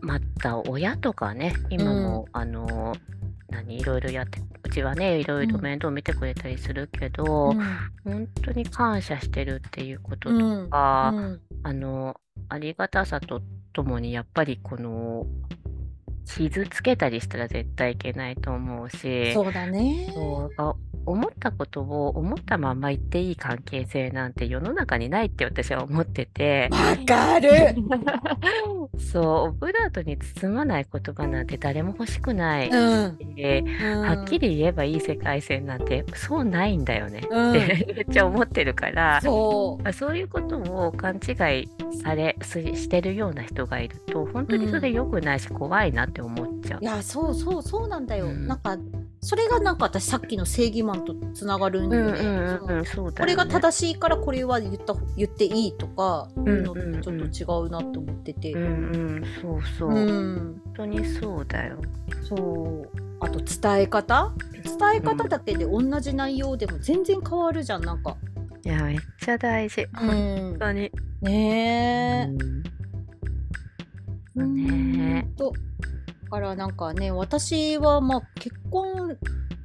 [0.00, 2.94] また親とかね今も、あの
[3.48, 7.54] 何いろいろやってうちはねいろいろ面倒見てくれたりするけど、
[8.04, 10.70] 本当に感謝してるっていうこととうん。
[10.70, 11.40] か、うん。
[11.62, 13.42] あのありがたさと
[13.72, 15.26] ともにやっぱりこの
[16.26, 20.10] 傷つけたりしたら絶対いけないと思うしそうだね。
[20.12, 20.74] そうあ
[21.06, 26.68] 思ったことを思ったまま言っていい関係性なんて世の中にないって私は思ってて。
[26.72, 27.48] わかる。
[28.98, 32.68] そう、オブラートに包まない言葉なんて誰も欲しくない。
[32.68, 33.18] うん。
[33.34, 34.00] でうん。
[34.02, 37.22] はっきり言えばいい世界線なんてそうないんだよね。
[37.30, 37.50] うん。
[37.50, 39.82] って めっちゃ思ってるから、そう。
[39.82, 41.68] まあそういうことを勘違い
[42.02, 46.80] されすしてるような人がいると本当にそれ良くないし怖いなって思っちゃう。
[46.82, 46.84] い。
[46.84, 48.46] やそうそうそうなんだよ、うん。
[48.46, 48.76] なんか
[49.26, 53.14] それがなんか私さっきの正義マンとつながるんだよね、うんうんそのうんうん、そうだよね。
[53.18, 57.16] これが正しいからこれは言った言っていいとかちょっと違
[57.66, 61.82] うなと思ってて、うんうん、そうそう、うん本当にそうだよ。
[62.28, 64.32] そうあと伝え方？
[64.62, 68.16] 伝え方だけで同じ内容でも全然変わるじゃんなんか。
[68.64, 69.86] いや、めっちゃ大事。
[69.96, 70.92] 本当に。
[71.22, 72.30] ねえ。
[74.36, 75.58] うんねとだ
[76.26, 79.16] からなんかね私はまあ結婚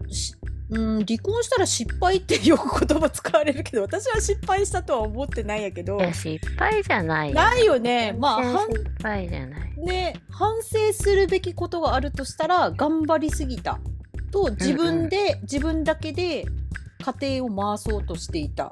[0.09, 0.35] し、
[0.69, 7.35] うん、離婚したら失敗ってよく言葉使われるけど私は失敗したとは思ってないんやけどいや、失敗じゃないよ。
[7.35, 9.71] ないよねまあ失敗じゃない。
[9.79, 13.79] んね反省するべきことがあるとしたら頑張りすぎた
[14.31, 16.45] と自分で、自分だけで
[17.19, 18.71] 家庭を回そうとしていた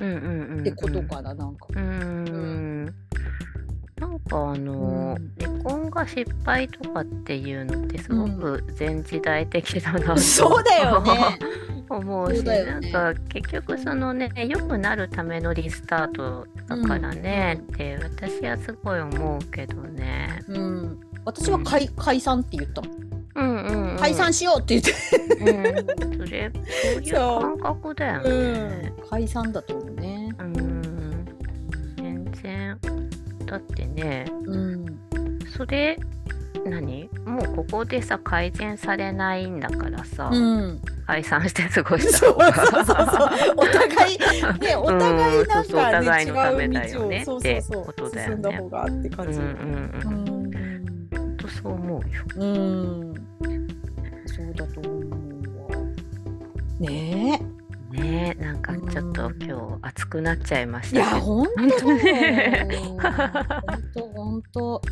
[0.00, 0.60] うんうんうん、うん。
[0.60, 1.66] ってことかな、なんか。
[1.70, 2.84] うーん。
[3.98, 4.99] なんかあの、うん離
[5.90, 11.38] 婚が失敗とかっていうのってすごく前時代的 だなと、そうだよね。
[11.90, 20.40] 思うしそうねなんか結局そのね良くなるためのリスタートだからね、って私はすごい思うけどね。
[20.46, 22.82] うん、私は解解散って言った。
[23.34, 23.96] うんうん、うん。
[23.96, 24.92] 解散しようって言って。
[25.40, 28.92] うん、それ そういう感覚だよね。
[29.08, 30.32] 解散だと思うね。
[30.38, 31.24] うん、
[31.96, 32.78] 全然
[33.46, 34.39] だってねうん。
[35.60, 35.98] それ
[36.64, 37.10] 何？
[37.26, 40.80] もうここでさ改善されないんだからさ、うん。
[41.06, 43.30] 解散して過ごした方 そうそうそうが。
[43.58, 44.18] お互い
[44.58, 49.38] ねお互いなんうんそうそうおかねうだよねそうってそうだよね進んだ方がって感じ。
[49.38, 50.50] うんうん
[51.14, 51.36] うん。
[51.36, 52.06] とそう思うよ。
[52.36, 53.14] うん。
[54.26, 55.76] そうだと思うわ。
[56.80, 57.38] ね
[57.90, 61.00] ねえなんかちょっとうん今日熱くなっちゃいましたね。
[61.00, 62.80] や本当本当にだよ。
[62.82, 63.00] 本
[63.94, 64.82] 当本当。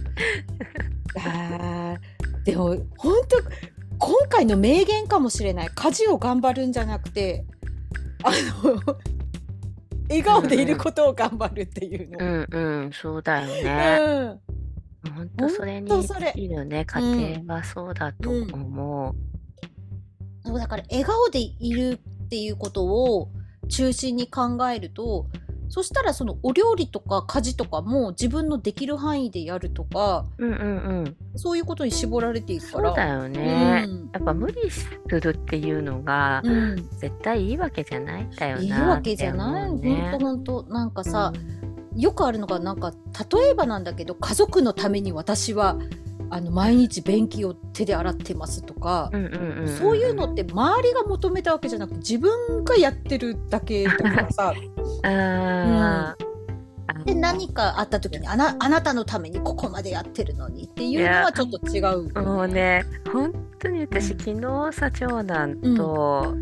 [1.17, 3.39] いやーでも本当
[3.99, 5.69] 今回の名言かもしれない。
[5.75, 7.45] 家事を頑張るんじゃなくて、
[8.25, 8.31] あ
[8.65, 8.97] の
[10.09, 12.19] 笑顔でいることを頑張るっていうの。
[12.19, 13.99] うんうんそうだよね。
[14.01, 19.15] うん本当それにほんとそれ尽きるね家庭はそうだと思う。
[20.47, 23.31] そうだから笑顔でいるっていうことを
[23.71, 25.27] 中心に考えると
[25.71, 30.63] そしたらそのお料理とか家事とかも自分のできる範囲でやるとかうんうんう
[31.05, 31.17] ん。
[31.37, 32.89] そういうことに絞られていくから。
[32.89, 33.85] そうだよね。
[33.87, 38.63] うんやっぱ無理するっていうのがうん、絶対いいわけじゃないんだよな。
[38.63, 41.33] いいわけじゃない、って思うねほんとほんとなんかさ、
[41.95, 42.93] よくあるのがなんか
[43.31, 45.79] 例えばなんだけど家族のために私は
[46.31, 54.55] あの毎日便器を手で洗ってますとか、うんうんうんんそういうのって周りが求めたわけじゃなくて自分がやってるだけだからさ。
[55.05, 56.29] あー。
[57.05, 62.85] で何かあった時にあなあなたのためにここまでやってるのにっていうのはちょっと違う、もうね。
[63.13, 66.35] 本当に私昨日さ長男と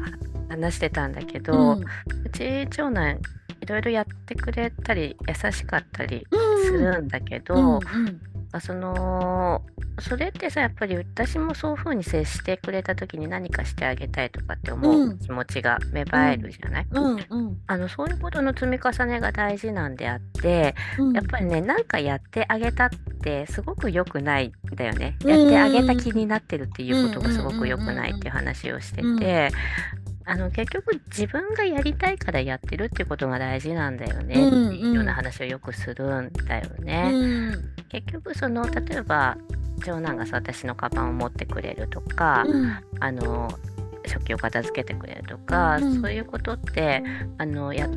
[0.48, 1.84] 話してたんだけど、ううん
[2.32, 3.18] ち長男
[3.60, 6.26] いろいろやってくれたり優しかったり
[6.64, 9.62] するんだけど、うんうんあその
[10.00, 15.18] それってさやっぱり私もそういう風に接してくれた時に何かしてあげたいとかって思ううん。
[15.18, 17.58] 気持ちが芽生えるじゃない、うんうん。
[17.66, 21.12] あのそういうことの積み重ねが大事なんであってうん。
[21.12, 22.90] やっぱりねなんかやってあげたっ
[23.22, 25.16] てすごく良くないんだよね。
[25.24, 25.30] うん。
[25.30, 29.18] やってあげた気になってるっていうことがすごく良くないっていう話をしてうん。
[29.18, 29.50] て。
[30.28, 34.34] あの結局自分がやりたいからやってるってことが大事なんだよね。
[34.40, 37.10] うんっていうような話をよくするんだよね。
[37.12, 37.74] うん。
[37.88, 39.38] 結局その例えば
[39.84, 42.76] 長男がさ私のカバンを持ってくれるとか、うん。
[42.98, 43.48] あの
[44.04, 46.00] 食器を片付けてくれるとか、うん。
[46.00, 47.04] そういうことって
[47.38, 47.88] あのや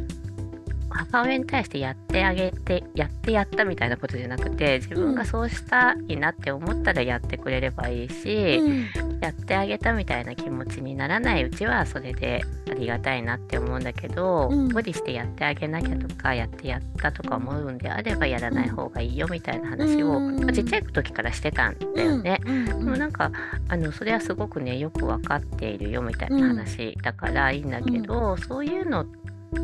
[0.89, 9.19] 母親に対してやってあげてやってやったみたいなことじゃなくて自分がそうしたいなって思ったらやってくれればいいし、うん。
[9.21, 14.67] やってあげたみたいな気持ちにならないうちはそれでありがたいなって思うんだけど、うん。
[14.69, 22.39] 無理してやってあげなきゃとかやってやったとか思うんであればやらない方がいいよみたいな話を、ちっちゃい時からしてたんだよね。
[22.45, 23.31] うんでもなんか
[23.67, 29.18] あのそれはすごくねよく分かっているよみたいな話だからいいんだけど、そういうのって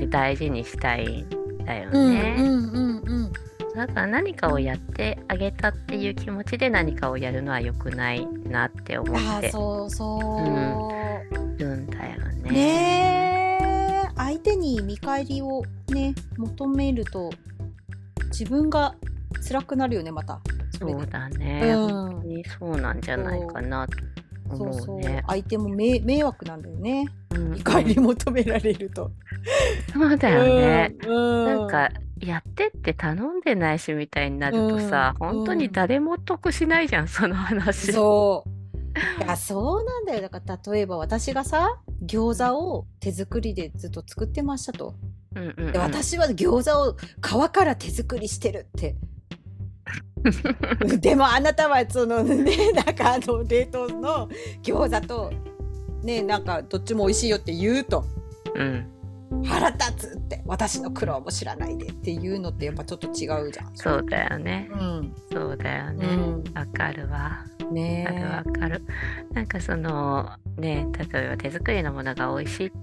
[0.09, 2.36] 大事にしたいんだようんね。
[2.38, 3.33] うんうんうん
[3.75, 12.51] だから何かをやってあげたっていう気持ちで何かをやるのは良くないなって思あってーそうそう、るんだよね。
[12.51, 12.95] ね
[15.05, 17.29] 返りをね求めると
[18.25, 18.95] 自分が
[19.47, 21.61] 辛くなるよねまたそそうだね。
[21.63, 23.93] うん本当にそうなんじゃないかなと
[24.49, 24.99] そうそう思う。
[24.99, 25.23] ね。
[25.27, 27.07] 相手も迷迷惑なんだよね。
[27.35, 27.51] うん。
[27.51, 29.11] 見返り求められると、
[29.93, 30.95] そうだよね。
[31.05, 31.45] うん。
[31.45, 31.89] なんか
[32.19, 35.27] やってって頼んでないしみたいになるとさ、うん。
[35.35, 37.91] 本当に誰も得しないじゃん、その話。
[37.91, 38.49] そう。
[39.23, 40.21] いやそうなんだよ。
[40.21, 44.95] だから例えば私がさ餃子を手作りでずっと作ってましたと、
[45.35, 45.71] うんうんうん。
[45.73, 48.95] で私は餃子を皮から手作りしてるって
[50.99, 54.27] でもあなたはそのねなんかあの冷凍の
[54.63, 55.31] 餃子と
[56.03, 58.05] ねなんかどっちも美味しいよって言うと
[58.55, 63.71] うん、腹立つって私の苦労も知らないでっていうのってやっぱちょっと違うじゃん。
[63.75, 64.69] そうだよね。
[64.71, 66.07] うんそうだよね。
[66.07, 67.45] うんわ、かるわ。
[67.71, 68.81] ねわかるわかる。
[69.33, 72.77] なんかそのね、例えば手作りのものが美味しいって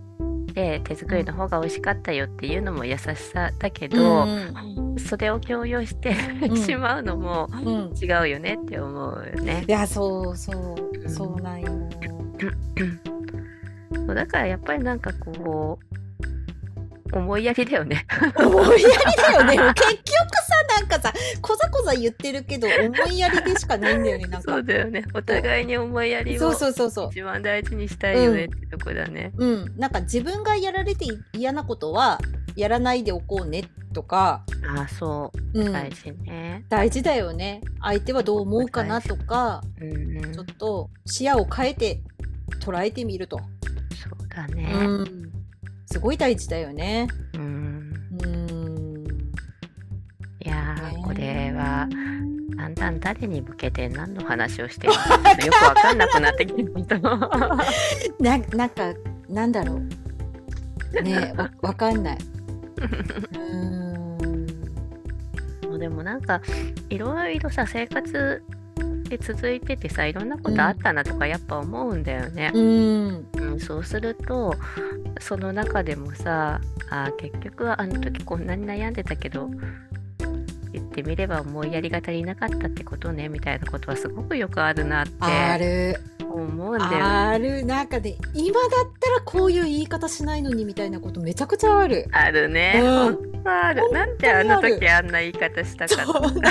[0.53, 6.15] 手作りの方が美味しかったよっていうのも優しさだけど、うんそれを強要して
[6.47, 9.71] んしまうのもうん違うよねって思うよねい。
[9.71, 11.71] やそうそううんそうなんよ。
[14.15, 15.97] だからやっぱりなんかこう
[17.13, 18.07] 思いやりだよね。
[18.37, 19.75] 思いやりだよね。
[19.75, 24.65] 結局さなんかさこざこざ言ってるけど思いやりでしかないんだよねなんかそう。
[24.65, 25.05] だよね。
[25.15, 27.09] お互いに思いやりそうをそうそうそう。
[27.13, 29.33] 一番大事にしたいよねってとこだね。
[29.37, 32.19] うん、なんか自分がやられて嫌なことは
[32.57, 36.65] やらないでおこうねとか、ああそううん大事ね。
[36.69, 42.01] 大事だよね相手はどう思うかなとかうんうん、ちょっそと視野を変えて
[42.61, 44.73] 捉えてみると、うだね。
[44.73, 45.33] うん、
[45.93, 47.07] すごい大事だよね。
[47.35, 49.07] うん、うん
[50.41, 50.75] いや
[51.05, 51.87] これは
[52.57, 56.99] だんだん誰に向けて何の話をしてるのかよくわかんなくなってきた。
[58.19, 58.95] ななんか
[59.29, 62.19] なんだろうねわわかんない。
[63.39, 63.73] うん
[65.79, 66.41] でもなんか
[66.91, 68.43] いろいろさ生活
[69.09, 72.53] で続いててさいろんなことあったなとかやっぱ思うんだよね。
[72.55, 74.55] うんうん、そうすると
[75.21, 76.61] その中でもさ
[76.91, 79.51] あ結局はあの時こんなに悩んでたけど
[80.73, 86.97] 言ってみれば思いやりが足りなかったってことねみたいなことはすごくよくあるなってある思うんだよね。
[87.01, 92.09] あるなんかね今だったらこういう言い方しないのにみたいなことめちゃくちゃある。
[92.13, 92.81] あるね。
[92.83, 93.91] うんある。
[93.93, 96.49] なんであの時あんな言い方したかってそうな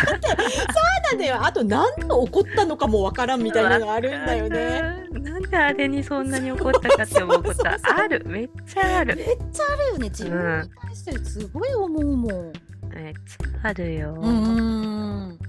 [1.13, 4.81] んだよあと何で怒ったのかもわからんみたいなのがあるんだよね。
[5.11, 8.23] なんであれにそんなに怒ったかって思うことはある。
[8.27, 9.15] めっちゃある。
[9.15, 12.29] めっちゃあるよね自分に対してすごい思うもん。
[12.29, 14.13] めっちゃあるよ。
[14.19, 15.39] うん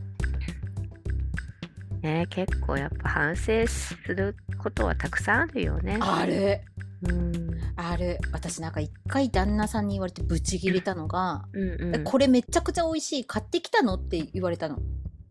[2.03, 5.99] ね結構やっぱ反省することはたくさんあるよね。
[6.01, 6.61] ある
[7.03, 7.61] うん。
[7.77, 12.05] ある私なんか一回旦那さんに言われてブチギレたのが、うんうん。
[12.05, 13.95] これめちゃくちゃ美味しい買ってきたの？
[13.95, 14.79] って言われたの、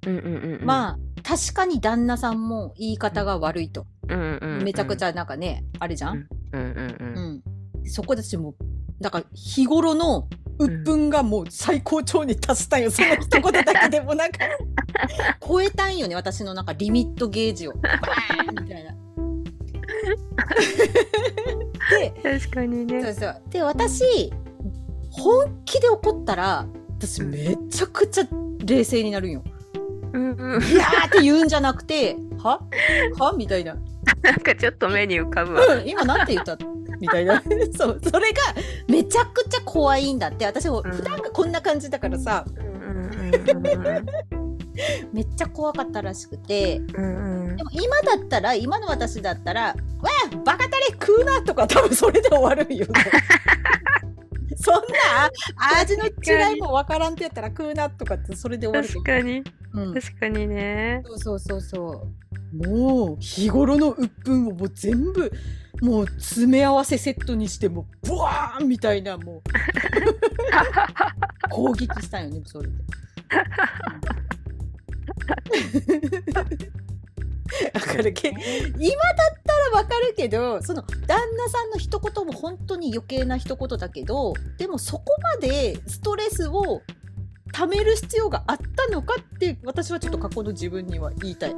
[0.06, 0.66] うんうんうんうん。
[0.66, 5.08] まあ確かに旦那さんも言い方が悪いと、うんうんうん、めちゃくちゃ。
[5.08, 6.68] ゃなんかねあれじゃん、うんうん
[7.00, 7.18] うん。
[7.18, 7.44] うん、
[7.86, 8.56] そこで私も
[9.00, 10.28] なんか日頃の
[10.60, 14.40] 鬱憤がもう最高潮に達したんよ、その一言だけでもなんか
[15.46, 18.92] 超えたんよね私のなんかリミットゲージをバーンみたいな。
[21.90, 23.02] で確かにね。
[23.04, 24.32] そうそうで私
[25.10, 26.66] 本気で怒ったら
[27.00, 28.24] 私めちゃくちゃ
[28.64, 29.44] 冷静になるんよ。
[30.14, 30.64] うんうん。
[30.64, 32.62] いやーって言うんじゃなくては？
[33.18, 33.34] は？
[33.34, 33.76] みたいな。
[34.22, 35.66] なんかちょっと目に浮かぶわ。
[35.66, 36.58] うん今なんて言った？
[37.02, 37.42] みたいな。
[37.76, 38.38] そうそれが
[38.88, 40.46] めちゃくちゃ怖いんだって。
[40.46, 40.92] 私もうん。
[40.92, 42.46] 普段がこんな感じだからさ、
[45.12, 46.80] めっちゃ怖かったらしくて。
[46.94, 47.58] うんうん。
[47.58, 52.94] でも今だったら今の私だったら「わあバカタレ食うな」とか多分それで終わるんよね。
[54.64, 55.32] そんな
[55.82, 59.44] 味の違いもわからんってやったら食うなとかってそれで終わると確かに。
[59.74, 61.02] うん、確かにね。
[61.06, 62.08] そうそうそうそ
[62.54, 62.68] う。
[62.68, 65.32] もう日頃の鬱憤をもう全部
[65.82, 69.42] もう詰め合わせセットにしてもうブワーンみたいなもう
[71.50, 72.74] 攻撃したんよねそれで。
[77.74, 86.82] だからけ今だったらわかるけどその旦那さんの一言も本当に余計な一言だけどでもそこまでストレスを
[87.52, 91.56] 溜める必要があったのかって私はちょっと過去の自分には言いたい。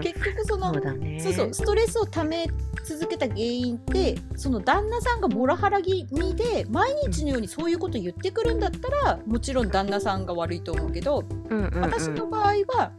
[0.00, 1.20] 結局そのそうだね。
[1.20, 2.46] そうそうストレスを溜め
[2.84, 11.80] 続けた原因ってその旦那さんがモラハラ気味で毎日のようにそういうこと言ってくるんだったらもちろん旦那さんが悪いと思うけど、うんうんうん。
[11.80, 12.92] 私の場合は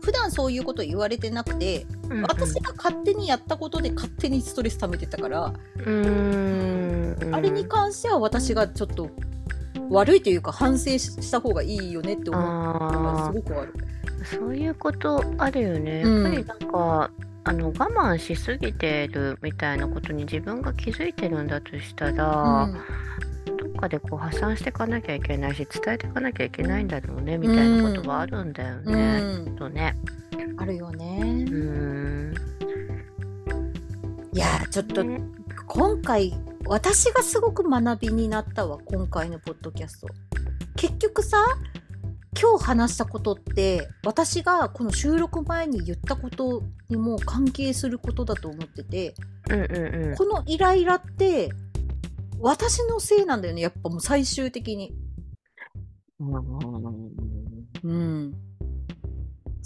[0.00, 2.22] 普段そういうこと言われてなくて、うんうん。
[2.22, 7.34] 私が勝手にやったことで勝手にストレス溜めてたから、うーん。
[7.34, 9.10] あれに関しては私がちょっと
[9.90, 13.74] 悪いというか反省した方がいいよねって思うのがあすごくある。
[13.74, 16.02] ーそういうことあるよね。
[16.04, 17.10] うんやっぱりなんか、
[17.44, 22.68] あの我慢しすぎてるみたいなことに自分が気づいてるんだとしたら、
[23.58, 29.20] どっかでこう発散していかなきゃいけないし伝えていかなきゃいけないんだろうねみたいなことはあるんだようね。
[29.38, 29.94] んきっとね。
[30.56, 31.18] あるよね。
[31.22, 32.34] うーん。
[34.32, 35.20] いやーちょっとね
[35.68, 36.32] 今回
[36.66, 40.08] 私がすごく学びになったわ今回のポッドキャスト。
[40.76, 41.38] 結局さ
[42.40, 49.14] 今日話したことって私がこの収録前に言ったことにも関係することだと思ってて
[49.50, 50.16] うんうんうん。
[50.16, 51.50] このイライラって
[52.38, 54.94] 私のせいなんだよねやっぱもう最終的に。
[57.82, 58.34] うん。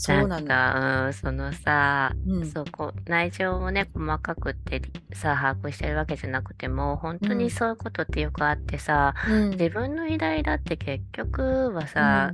[0.01, 0.49] そうななんの。
[0.49, 2.51] か、うん、そのさ、うん。
[2.51, 4.81] そこ内情をね細かくって
[5.13, 7.39] さ把握してるわけじゃなくても本当うん。
[7.39, 9.51] にそういうことってよくあってさ、うん。
[9.51, 12.33] 自分のイライラって結局はさ、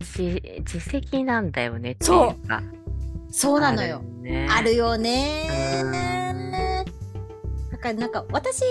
[0.00, 2.10] 自自責なんだよねっていう
[2.48, 2.62] か。
[3.30, 3.60] そう。
[3.60, 3.98] なのよ。
[3.98, 4.48] あるね。
[4.50, 6.84] あるよね
[7.70, 8.64] だからなんか私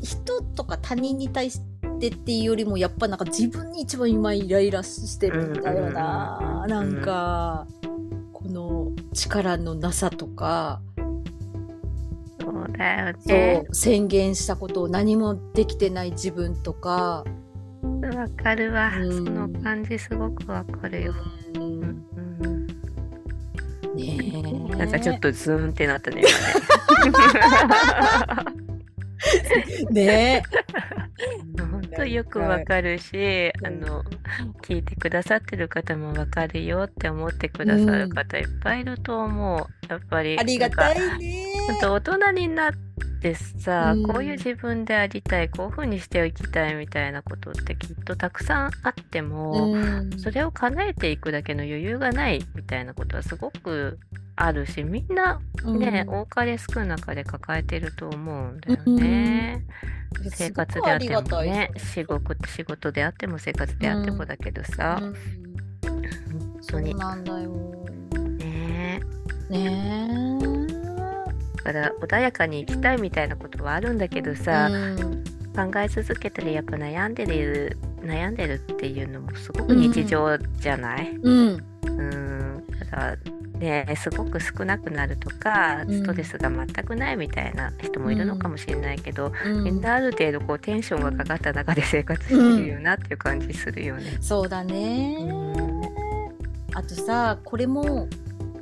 [0.00, 1.73] 人とか他人に対して
[2.08, 7.66] っていうよりもやっぱなんか自分に一番今イライラしてるんだよな、うんなんか、
[8.32, 10.80] この力のなさとか、
[12.40, 17.24] そうだよそねう宣言したことを何もできてない自分とか、
[17.82, 19.26] わかるわ、うん。
[19.26, 21.14] その感じすごくわかるよ、
[21.56, 21.62] うん。
[21.62, 22.06] うん
[22.40, 22.66] うん
[23.94, 24.18] ね
[24.72, 24.76] え。
[24.76, 26.22] なんかちょっとズーンってなったね
[27.06, 28.44] 今
[29.90, 30.04] ね。
[30.06, 30.42] ね
[31.70, 34.02] 本当よくわかるし、あの
[34.62, 39.86] 聞いてくださってる方もわかるよって思ってくださる方いっぱいいると思う。
[39.88, 41.44] やっぱりありがたなんかいね
[41.82, 42.72] 大人になっ
[43.20, 44.02] てさ、うん。
[44.06, 50.10] こういう自分でありたいこういう風にしていきたいみたいなことってきっとたくさんあっても、うん。
[50.18, 53.98] それを叶えていくだけの余裕がないみたいなことはすごく
[54.36, 56.20] あるしみんなね、うん。
[56.20, 59.64] 多かれ少なかれ抱えてると思うんだよね。
[60.30, 65.14] 生活であってもね仕事仕事であっても生活であってもだけどさ、うん。
[65.14, 67.50] 本そう当になんだよ。
[68.38, 69.00] ね。
[69.50, 70.38] ね。
[71.64, 74.34] だから穏やかに生きたいみたいなことはあるんだけどえ。
[74.36, 75.24] さ、うん。
[75.54, 81.64] 考え続けたりやっぱ悩んでる悩んでるっていうのもすごく日常じゃない、うん。
[81.86, 83.16] うん、だから
[83.58, 94.18] ねすごく少なくなるとかうんストレスが全くないみたいな人もいるのかもしれないけど、うんみんなある程度こうテンションがかかった中で生活してるよなっていう感じするよね。
[94.20, 95.16] そうだね。
[95.20, 96.04] うん
[96.74, 98.08] あとさ、これも、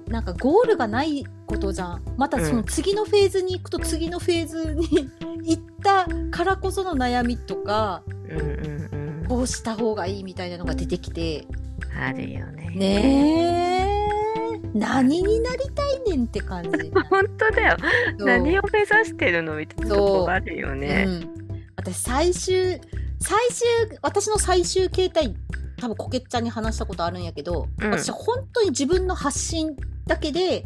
[0.06, 2.02] なんかゴールがないことじゃん。
[2.18, 5.10] またその次のフェーズに行くと次のフェーズに
[5.42, 11.46] 行ったからこその悩みとか、うんうんうん、こうした方がいいみたいなのが出てきて、
[11.98, 12.70] あるよね。
[12.74, 13.91] ねえ。
[14.74, 16.70] 何になりたいねんって感じ。
[17.10, 17.76] 本当だよ。
[18.18, 21.04] 何を目指してるのみたいなとこがあるよね。
[21.06, 21.30] うん、
[21.76, 22.80] 私最終
[23.20, 25.34] 最終私の最終形態
[25.78, 30.64] 多分コケッちゃんに話したことあるんやけど、うん私本当に自分の発信だけで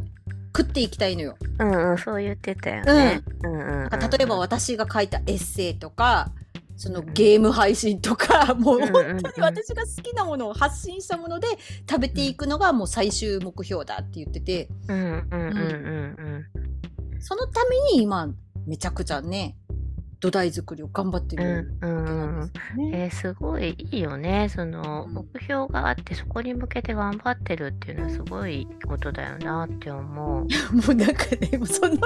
[0.57, 1.37] 食っていきたいのよ。
[1.59, 3.23] うんうん、そう言ってたよね。
[3.43, 6.31] うんうんうんなんか例えば私が書いたエッセイとか
[6.77, 11.49] そのゲーム配信とか、 もう本当に私が好きなものを発信したもので
[11.89, 14.69] 食べていくのがもう最終目標だって言ってて。
[14.89, 16.47] うんうんうん。
[17.15, 17.21] うん。
[17.21, 18.29] そのために今
[18.67, 19.57] めちゃくちゃね
[20.27, 22.91] 土台作りを頑張ってうんるうんうんうんんですよね。
[22.95, 24.49] えーすごいいいよね。
[24.53, 30.47] そのうん目標があってそこに向けて頑張ってるっていうのはすごいことだよなって思う。
[30.75, 31.97] もうなんかね、その、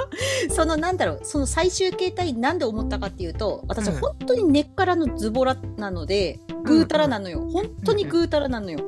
[0.50, 7.40] そのなんだろう、その最終形態なんで思ったかっていうと、私うん本当に根っからのズボラなので、ぐうたらなのよ。
[7.50, 8.80] 本当にぐうたらなのよ。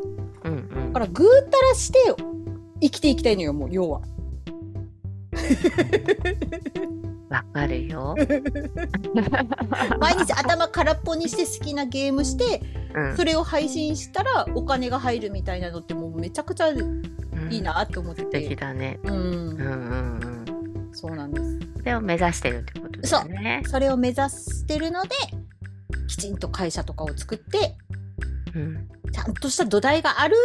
[0.44, 2.14] うんうんだからぐうたらして
[2.82, 4.02] 生きていきたいのよ、もう要は。
[7.32, 8.14] わかるよ。
[9.98, 12.60] 毎日頭空っぽにして好きなゲームして、
[12.94, 17.02] うんそれを配信したらお金が入るみたいなのってもうめちゃくちゃいうん
[17.50, 18.56] いなって思って素敵て。
[18.56, 19.00] だね。
[19.04, 19.64] うんう、んう
[20.88, 21.42] んそうなんです。
[21.42, 21.72] うん。
[21.78, 23.62] それを目指してるってことだよね。
[23.66, 25.08] それを目指してるので、
[26.06, 27.76] きちんと会社とかを作って、
[28.54, 28.88] うん。
[29.12, 30.36] ちゃんとした土台がある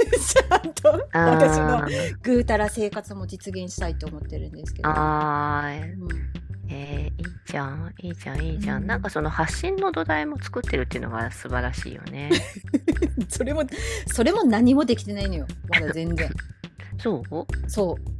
[0.00, 4.88] 上で ちゃんとあ私のーぐうたら生活も実現したいと思ってるんですけど。
[4.88, 6.08] あーうん
[6.68, 8.82] えーいいじゃん、いいじゃん、いいじゃん。
[8.82, 12.30] うんなんかその発信の土台も作ってるっていうのが素晴らしいよね。
[13.28, 13.62] それも
[14.06, 16.28] それも何もできてないのよまだ全然。
[16.98, 17.70] そう？
[17.70, 18.16] そう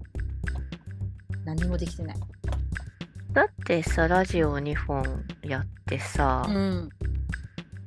[1.45, 2.17] 何もできてない
[3.33, 6.89] だってさ、ラジオ2本やってさ、うん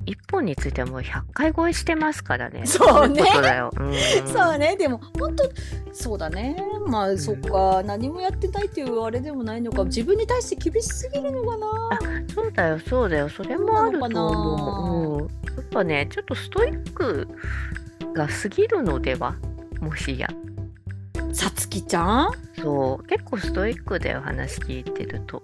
[0.06, 2.66] 1本についてはもう100回超えしてますからね。
[2.66, 3.22] そうね。
[4.26, 4.76] そうね。
[4.76, 5.44] でも本当
[5.92, 6.56] そうだね。
[6.86, 7.82] まあ、そっか。
[7.84, 9.84] 何もやってないっていうあれでもないのか。
[9.84, 11.66] 自分に対して厳しすぎるのかな。
[12.34, 13.28] そうだよ、そうだよ。
[13.28, 15.22] それもあると思う。
[15.22, 15.26] うん、や
[15.60, 17.28] っぱね、ちょっとストイック
[18.14, 19.34] が過ぎるのでは？
[19.80, 20.28] もしや。
[21.32, 22.30] さつきちゃん？
[22.58, 25.42] そう、結構ストイックだよ、話聞いてると。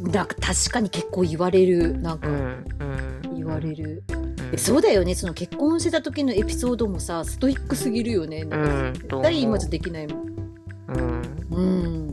[0.00, 1.98] なんか確かに結構言われる。
[1.98, 2.28] なんか。
[2.28, 3.09] うん、うん。
[3.50, 4.36] 言われる、うん。
[4.52, 5.14] えそうだよね。
[5.14, 8.44] その結婚してた時のエピソードもさストイックすぎるよね。
[8.44, 9.20] なんかう。
[9.30, 10.28] ん今じゃできないもん。
[10.88, 11.22] うん。
[11.50, 11.60] う
[12.08, 12.10] ん。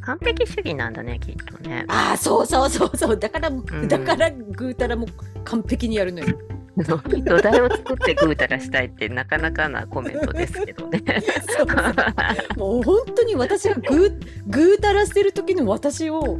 [0.00, 1.84] 完璧主義なんだね、きっとね。
[1.88, 3.18] ああそうそうそうそう。
[3.18, 3.88] だから、ん。
[3.88, 5.06] だからぐうたらも
[5.44, 6.26] 完璧にやるのよ。
[6.84, 11.02] 土台を作ってぐうたらしたいってなかなかなコメントですけどね。
[11.56, 16.38] そうもう本当に私がぐうぐうたらしてる時の私を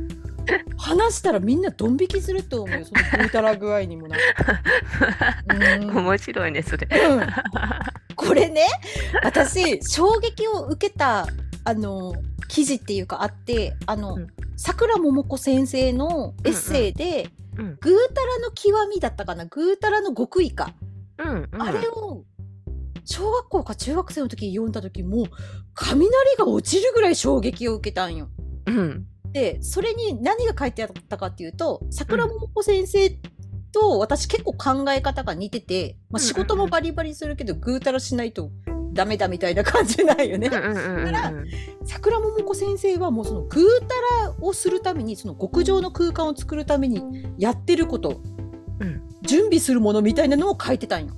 [0.77, 2.85] 話したらみんなドン引きすると思うよ。
[2.85, 4.17] そのぐうたら具合にもな
[5.81, 5.97] うん。
[5.97, 6.89] 面白いね、それ。
[7.09, 7.27] うん。
[8.15, 8.67] これね
[9.23, 11.27] 私衝撃を受けた
[11.65, 12.15] あの
[12.49, 14.27] 記事っていうかあってあの、うん。
[14.57, 19.45] さくらももこ先生のエッセイで、うんぐうたらの極みだったかな。
[19.45, 20.75] ぐうたらの極意か、
[21.19, 21.63] うん、うん。
[21.63, 22.23] あれを
[23.05, 25.27] 小学校か中学生の時に読んだ時もう
[25.75, 28.29] 雷が落ちるぐらい衝撃を受けたんよ。
[28.67, 29.07] うん。
[29.33, 33.11] でそれに何が書いてあったかっていうと桜ももこ先生
[33.72, 38.51] と私結構考え方が似てて、まあ、仕事もバリバリするけどぐうたらしないと
[38.93, 40.49] ダメだみたいな感じないよね。
[40.49, 41.33] だから
[41.85, 47.03] 桜ももこ先生はもうそのぐうたらをするためにその極上の空間を作るために
[47.39, 48.20] やってること、
[48.81, 49.03] うん。
[49.22, 51.12] 準備するものみたいなのを書いてたんよ。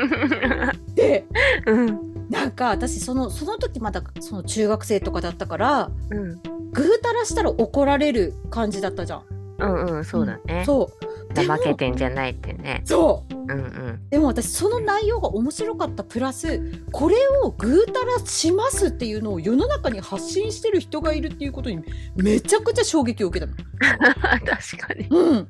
[0.94, 1.26] で
[1.66, 6.40] うんなんか私そのその時まだその中学生とかだったからうん
[6.72, 9.22] ぐうたらしたら怒られる感じだったじゃん。
[9.58, 10.64] うんうんそうだね。
[10.66, 12.82] そうでも怠けてんじゃないってね。
[12.84, 14.08] そううんうん。
[14.10, 16.60] でも私その内容が面白かったプラス
[16.90, 21.80] これをぐうたらしますっていうのを世の中に発信してる人がいるっていうことに
[22.16, 23.56] めちゃくちゃ衝撃を受けたの。
[24.44, 25.06] 確かに。
[25.08, 25.48] うん、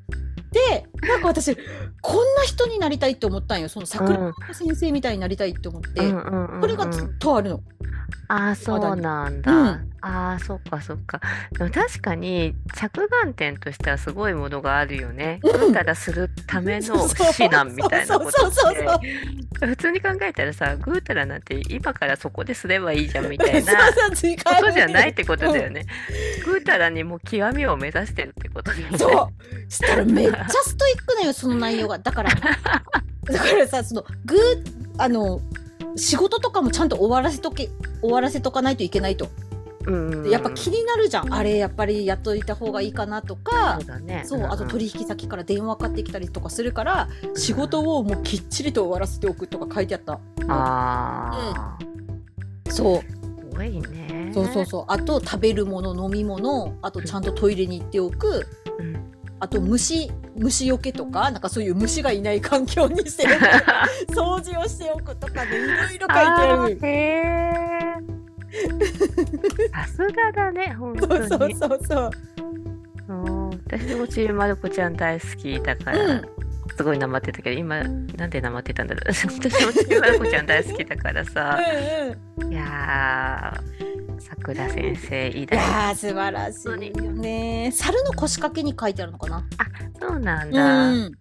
[0.54, 1.56] でなんか私
[2.00, 3.68] こんな人になりたいって思ったんよ。
[3.68, 7.60] その桜庭先生みたいになりたいって思って、うんこれがずっとあるの。
[8.28, 9.52] ああ、そうなんだ。
[9.52, 11.18] うんああ、そっかそっか。
[11.52, 15.40] でも確かに着眼点としてはすごいものがあるよね。
[15.42, 15.60] うん。
[15.60, 19.66] ぐうたらするための指南みたいなことって。
[19.66, 23.72] 普通に考えたらさ、ぐうたらなんて今からそこですればいいじゃんみたいな。
[24.44, 25.86] ことじゃないってことだよね。
[26.44, 28.98] ぐうたらにもう極みを目指してるってことだよね。
[28.98, 29.70] そう。
[29.72, 31.98] したらめっちゃストイックだよその内容が。
[31.98, 32.30] だから。
[33.24, 34.36] だからさそのぐ
[34.98, 35.40] あの
[35.96, 39.28] 仕事とかもちゃんと終わらせとけ終わらせとかないといけないと
[40.30, 41.32] やっぱ気になるじゃん。
[41.32, 43.78] あれやっぱりやっといた方がいいかなとか。
[43.80, 44.22] そうだね。
[44.24, 44.66] そうあとん。
[44.66, 50.14] ん取引先から電話かかってきたりとかするから仕事をもうきっちりと終わらせておくとか書いてあった。
[50.14, 50.18] あ
[50.48, 51.78] あ、
[52.70, 53.00] そう。
[53.00, 54.30] すごいね。
[54.32, 54.84] そうそうそう。
[54.88, 58.46] あと食べるもの飲み物あとちゃんとトイレに行っておく。
[58.78, 58.96] うん。
[59.40, 63.26] あと虫虫よけとかなんかそういう虫がいない環境にして
[64.08, 68.13] 掃除をしておくとかでいろいろ書いてある
[69.72, 71.28] さすがだね、本当に。
[71.28, 72.10] そうそうそうそう
[73.08, 76.28] うん私もちびまる子ちゃん大好きだから、うん
[76.76, 79.04] すごいなまってたけど、今、なんでなまってたんだろう。
[79.14, 81.56] 私もちびまる子ちゃん大好きだからさ。
[82.38, 85.56] うんうんいやー、さくら先生偉い大。
[85.56, 89.44] やー素晴らしいよね猿の腰掛けに書いてあるのかな？
[90.00, 90.90] そうなんうだ。
[90.90, 91.12] ん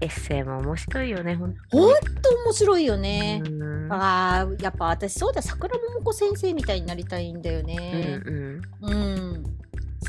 [0.00, 1.82] エッセイも面白いよね、ほんとに。
[1.82, 8.60] ほんと面白いよねうんあーやっぱ私そうだ桜桃子先生みたいになりたいんだようんねうん。
[8.82, 9.44] うん、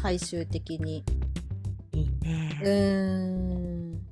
[0.01, 1.03] 最終的に
[1.93, 2.61] いいうね。
[2.63, 3.43] ー
[3.93, 4.07] ん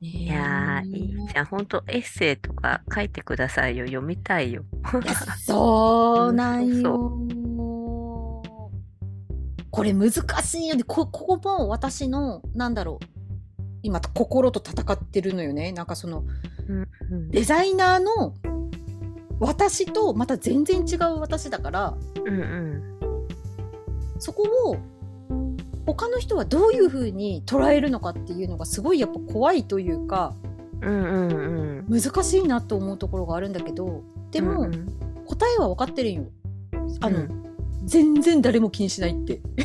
[0.00, 1.46] いやー、いいじゃん。
[1.46, 3.84] ほんと、エッセイとか書いてくださいよ。
[3.84, 4.62] 読みたいよ。
[5.44, 7.18] そうなんそよ
[9.70, 10.10] これ難
[10.42, 13.17] しいよねこここも私のなんだろう
[13.82, 15.72] 今心と戦ってるのよね。
[15.72, 16.24] なんかその
[16.68, 17.30] うんうん。
[17.30, 18.34] デザイナーの
[19.40, 21.94] 私とまた全然違う私だから
[22.24, 22.98] うんうん。
[24.18, 24.76] そこを
[25.86, 30.34] 他の人はどういう風に捉えるのかっていうのがすごいやっぱ怖いというか
[30.80, 32.00] うんうんうん。
[32.00, 35.24] 難しいなと思うところがあるんだけどでも、うんうん。
[35.24, 36.24] 答えは分かってるんよ。
[37.00, 37.47] あの、うん
[37.88, 39.40] 全然誰も気にしないって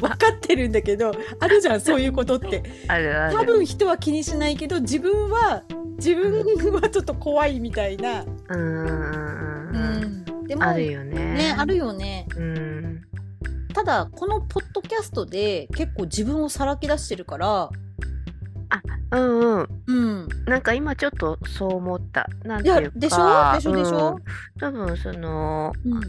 [0.00, 3.34] 分かってるんだけどあるじゃんそういうことってあるある。
[3.34, 5.62] 多分人は気にしないけど自分は
[5.96, 6.44] 自分
[6.80, 11.14] はちょっと怖いみたいなうんでもあるよね。
[11.14, 13.02] ねあるよねうん。
[13.72, 17.70] ただこのポッドキャストで結構自分をさらけ出してるから
[19.12, 19.68] うんうん。
[19.86, 20.07] うん
[20.48, 22.28] なんか今ちょっとそう思った。
[22.44, 22.82] なんいていうか。
[22.82, 23.54] やでしょ？
[23.56, 23.76] でしょ？
[23.76, 23.94] でしうん。
[23.96, 24.18] ょ、
[24.60, 25.98] 多分そのうん。
[25.98, 26.02] ウ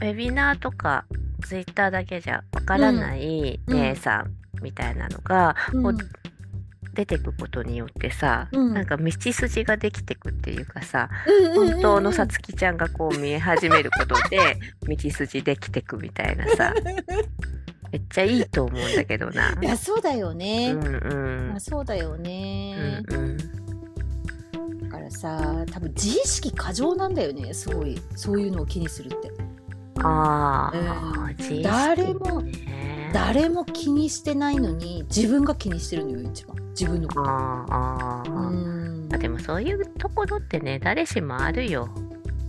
[0.00, 1.04] ェビナーとか
[1.44, 3.76] ツイッターだけじゃわからないうん。
[3.76, 5.82] 姉さんみたいなのがうん。
[5.82, 5.96] こう
[6.92, 8.74] 出てくことによってさ、うん。
[8.74, 11.72] なんか道筋ができてくっていうかさ、うんうんうんうん。
[11.74, 14.56] 本当のさつきちゃんがこう見え始めることで
[14.88, 16.74] 道筋できてくみたいなさ
[17.92, 19.56] めっちゃいいと思うんだけどな。
[19.62, 21.48] いやそうだようね、んうん。
[21.50, 23.38] まあ、そうだよね、うんうん
[25.10, 28.00] さ多分自意識過剰なんだよねすごい。
[28.16, 29.30] そういうのを気にするって。
[30.02, 30.88] あうん。
[30.88, 33.10] あ、自意識誰もね。
[33.12, 36.56] 誰も気にしてないのに自分が気にしてるのよ一番。
[36.70, 37.20] 自分のこと。
[37.22, 39.08] あーあー、うん。
[39.12, 41.88] あでもそういうところってね誰しもあるよ。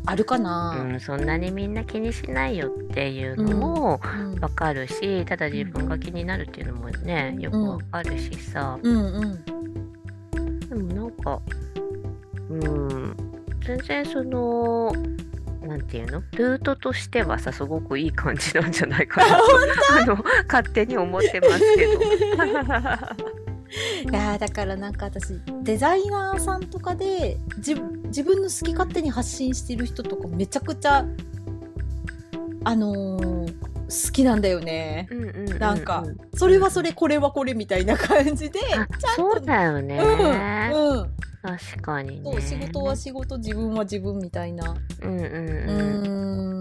[0.06, 4.40] あるかな、うん、そんなにみんな気にしないよっていうのもうん。
[4.40, 9.46] わかるし、ただ自分が気になるっていうのもねよくわかるしさ、うんうん。
[10.70, 11.42] でもなんか
[12.52, 13.16] うん。
[13.66, 14.94] 全然その
[15.62, 16.22] なんていうの？
[16.34, 19.38] ルートとしてはさすごくいい感じなんじゃないかな。
[19.38, 19.44] と
[20.02, 20.18] あの
[20.48, 22.02] 勝手に思ってますけど。
[24.12, 27.74] いやーだからなんか私デザイナーさんとかで自
[28.06, 31.06] 自分の好き勝手に発信してる人とかめちゃくちゃ
[32.66, 33.61] あのー
[33.92, 35.08] 好きなんだよね。
[35.12, 35.60] うんうんうんうん。
[35.60, 36.04] なんか
[36.34, 40.02] それはそれこれはこれみたいな感じでちゃあんとそうだよね、う
[40.78, 41.00] ん。
[41.00, 41.10] うん。
[41.42, 44.76] 確かにねそう仕事は仕事自分は自分みたいな。
[45.02, 45.32] うんうんうう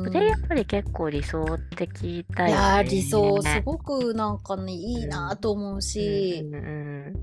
[0.02, 0.12] んーん。
[0.12, 1.44] それやっぱり結構理想
[1.76, 2.62] 的だいよね。
[2.62, 3.42] やー理想。
[3.42, 7.14] すごくなんかねいいなと思うし、うんうん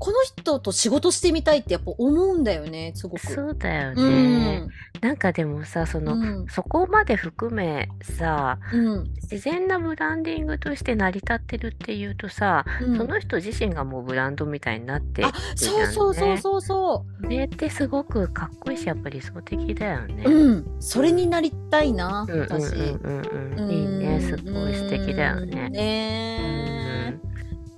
[0.00, 3.26] この人と仕事してみたいってやっぱ思うんだよねすごく。
[3.26, 4.68] そうだようね、ん。
[5.02, 6.46] なんかでもさその、うん。
[6.48, 9.04] そこまで含めさうん。
[9.22, 12.96] 自然なブランディングとして成り立ってるっていうとさ、うん。
[12.96, 17.22] その人自身がもうブランドみたいになってあそうそうそうそうそう。
[17.22, 20.24] それってすごくかっこいいしやっぱり理想的だよね。
[20.24, 22.34] うん、それになりたいな、うん。
[22.34, 22.74] うん私。
[22.74, 23.70] うんうんうん。
[23.70, 24.20] いいね。
[24.20, 25.50] すごい素敵だようん。
[25.50, 25.68] ね。
[25.68, 27.29] ねうんそう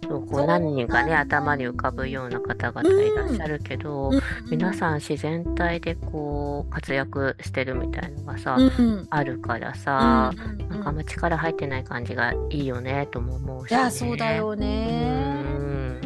[0.09, 0.45] こそう。
[0.45, 4.21] う何人かね頭に浮かぶような方々いらっしゃるけど、うん。
[4.51, 9.07] 皆さん自然体でこう活躍してるみたいのがさ、うん。
[9.11, 13.81] あるからさ、うんうんなんかあんま力入ってない感じがいいよねとも思うし、いね。
[13.81, 15.43] やそうだようね。
[15.43, 16.01] ん。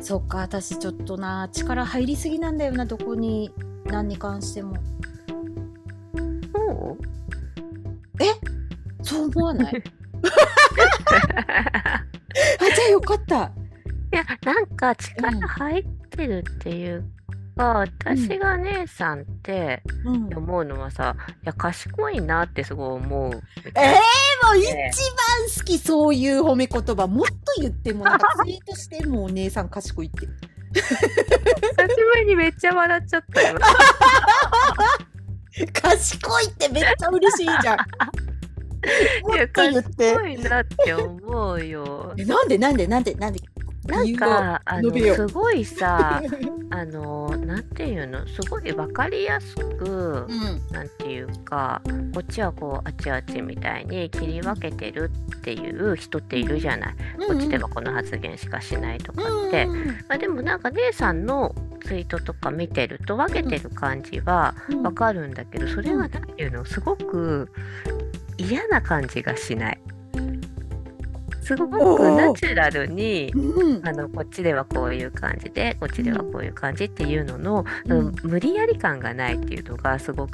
[0.00, 3.52] そっか私ちょっとな力入りすぎなんだよなどこに
[3.86, 4.74] 何に関しても。
[6.52, 7.02] そう？
[9.04, 9.74] そう思わない？
[12.82, 13.52] ゃあよかった。
[14.12, 17.04] いやなんか力入ってるっていう
[17.56, 23.94] か、私が姉さんってうん、思うのはさいや賢いなってすごい思うみえー。
[24.44, 24.80] もう一番
[25.56, 30.26] 好きそういう褒め言葉もっと言ってもなんかツイートしてもお姉さん賢いって。
[30.74, 33.58] 久しぶりにめっちゃ笑っちゃったよ。
[35.72, 37.76] 賢いってめっちゃ嬉しいじゃん。
[39.22, 40.14] も いやっと言って。
[40.14, 42.14] 賢いなって思うよ。
[42.16, 43.40] えなんでなんでなんでなんで
[43.86, 46.22] なんかあのすごいさ
[46.70, 48.26] あのなんていうの？
[48.28, 51.82] すごい分かりやすくうんなんていうか
[52.14, 56.94] こっちはこうあっちあっちみたいに切り分けてるっていう人っているじゃない。
[57.26, 59.66] こっちではこの発言しかしないとかって。
[60.08, 61.52] あでもなんか姉さんの
[61.84, 66.64] ツイートとか見てると分けてる感じはうんわかるんだけどそれは何ていうの？
[66.64, 67.50] すごく
[68.38, 69.80] 嫌な感じがしない。
[71.42, 73.86] すごくナチュラルにうん。
[73.86, 77.98] あのこっちではこういう感じでこっちではこういう感じっていうのの、うん。
[77.98, 80.30] うん無理やり感がないっていうのがすごく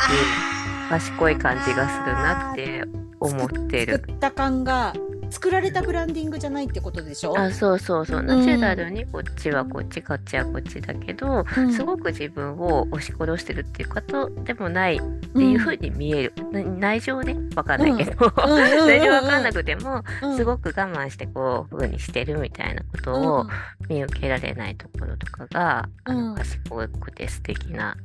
[0.91, 2.85] 賢い感じがするなって
[3.21, 3.95] 思ってる。
[3.95, 4.93] 作った感が
[5.31, 7.39] 作られたブランディングじゃないってことでしょ？
[7.39, 8.23] あそうそうそう。
[8.23, 11.73] ナチュラルにこっちはこっちこっちはこっちだけど、うん。
[11.73, 17.37] すごく自分を押し殺してるっていうことでもないっていう風に見える、な内情ね？
[17.55, 18.53] わかんないけど、うん。
[18.53, 20.37] うんうんうん内情わかんなくても、うん。
[20.37, 23.47] すごく我慢してこう風にしてるみたいなことを
[23.89, 26.29] 見受けられないところとかが、あうん。
[26.31, 27.97] の賢くて素敵な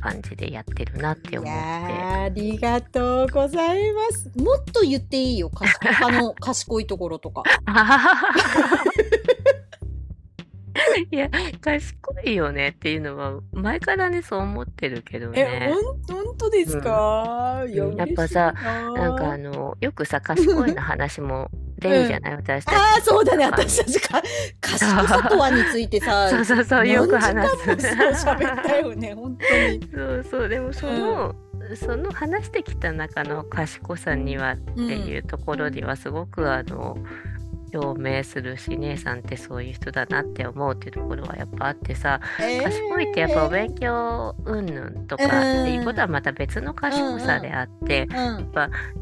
[0.00, 1.58] 感じでやってるなって思って。
[1.58, 4.30] ーありがとうございます。
[4.36, 7.42] もっと言っていいよ、か他の 賢いところとか。
[11.10, 11.30] いや
[11.60, 15.72] 賢いよねっていうのは前からねそう思ってるけどえ、ね。
[16.08, 17.96] ほん、本当ですか、うん。
[17.96, 18.92] やっぱさな。
[18.92, 21.50] なんかあのよくさ賢いの話も
[21.88, 22.74] るじゃない、 私たち。
[22.74, 23.46] ああそうだね。
[23.46, 24.22] 私たちか
[24.60, 27.70] 賢さとはについてさ そうそうそうよく話す。
[28.26, 29.90] 喋ったよね本当に。
[29.92, 30.48] そうそう。
[30.48, 31.34] でもその、
[31.76, 36.96] その話してきた中の賢さにはっていうところにはすごくあの
[37.74, 42.62] 共鳴するし姉さんってそういう人だなって思うっていうところはやっぱあってさえー。
[42.62, 48.50] 賢いってやっぱお勉強云々とかっていうことはまた別の賢さであってうん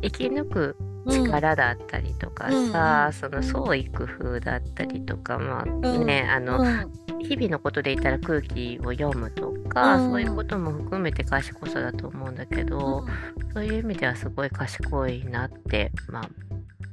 [0.00, 0.76] 生き抜く
[1.06, 6.06] 力だったりとかさ、その創意工夫だったりとかまあうん。
[6.06, 6.92] ね、あの、うん。
[7.18, 10.10] 日々のことで言ったら空気を読むとか、うん。
[10.10, 13.04] そういうことも含めて賢さだと思うんだけど、
[13.52, 16.28] そういう意味ではすごい賢いなって、まあ、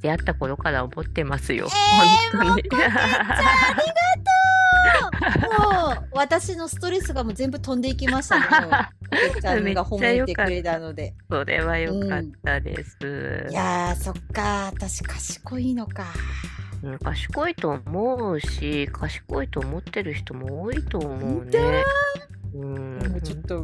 [0.02, 1.68] 出会った頃から思ってますよ。
[2.34, 2.64] えー本当に。
[5.60, 8.46] もう私のストレスがもう全部飛んでいきましたね。
[9.74, 11.14] が褒めてくれたので。
[11.30, 12.98] それは良かったです。
[13.50, 16.06] いやーそっか私賢いのか。
[16.82, 21.84] うん賢いと思うし、賢いと思ってる人も多いと思うね。
[22.56, 23.62] うん、ちょっと。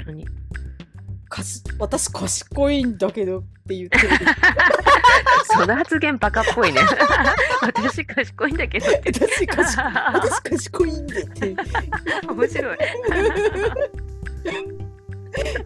[1.29, 4.09] かし私賢いんだけどって言ってる。
[5.45, 6.81] その発言バカっぽいね。
[7.61, 9.11] 私賢いんだけどって。
[9.13, 11.55] 私賢い私賢いんでって
[12.27, 12.77] 面白い。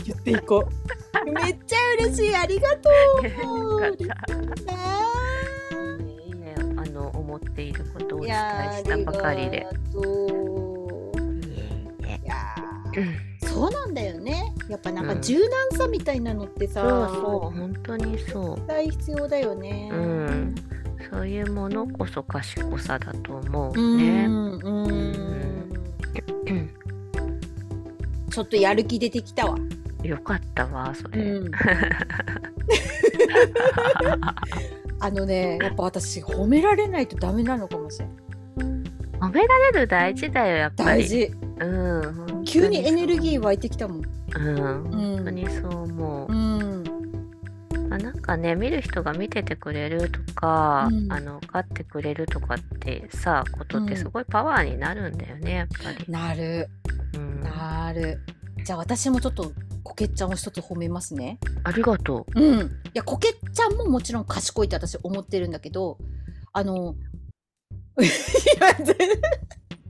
[0.05, 1.31] 言っていこう。
[1.31, 4.29] めっちゃ嬉しいありがとう。
[7.29, 8.37] 思っていることをお伝え
[8.77, 9.67] したばかりで
[12.23, 14.53] いやーうんそうなんだよね。
[14.69, 19.89] やっぱなんかうん柔軟さみたいなのってさ、そうそう、本当にそ絶対必要だよね。
[19.91, 19.95] う。
[19.95, 20.55] うん。
[21.11, 24.27] そういうものこそ賢さだと思ううね。
[24.27, 24.29] ん。
[24.29, 24.87] うん。
[24.87, 24.91] う
[26.51, 26.69] ん
[28.29, 29.57] ちょっとやる気出てきたわ。
[30.03, 31.23] よかったわ、それ。
[31.23, 31.51] うん。
[35.01, 38.15] あのね、やっぱ私褒められないとダメなのかもしれない。
[39.19, 41.03] 褒められる大事だよ、やっぱり。
[41.03, 41.31] 大事。
[41.59, 42.43] うん。
[42.45, 43.19] 急にエネルー。
[43.19, 44.01] ギー湧いてきたもん。
[44.35, 44.91] うん。
[44.91, 46.35] 本当にそう思うう。
[46.35, 46.83] ん。
[47.89, 56.05] まあ、なんかね見る人が見ててくれるとか、うんあの飼ってくれるとかってさことってすごいパワーになるんだよねやっぱり。
[56.07, 56.69] なる。
[57.15, 58.19] うん、なる。
[58.63, 59.51] じゃあ私もちょっと
[59.83, 61.39] コケちゃんを一つ褒めますね。
[61.63, 62.59] ありがとうん。
[62.59, 65.97] いや、コケちゃんももちろん賢いって私思ってるんだけど、
[66.53, 66.95] あの、
[67.99, 68.75] いや。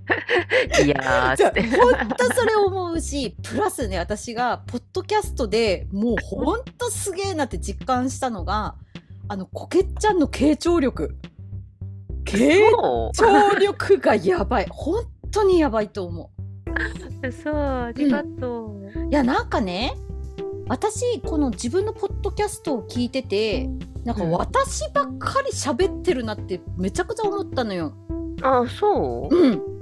[0.85, 1.61] いやーって。
[1.77, 8.75] 本当それ思うし、 プラスね、私が、ポッドキャストでもう本当すげえなって実感したのが、
[9.27, 11.15] あの、コケちゃんの傾聴力。
[12.25, 14.67] 傾そ聴力がやばい。
[14.69, 16.31] 本当にやばいと思
[17.23, 18.85] うそうありがとう。
[18.85, 19.09] う。
[19.09, 19.95] いや、なんかね、
[20.67, 23.69] 私、この自分のポッドキャストを聞いてて、
[24.05, 27.93] なんかうん私ばっかり喋ってるなってめちゃくちゃ思ったのよ。
[28.41, 29.35] あそう？
[29.35, 29.78] うん。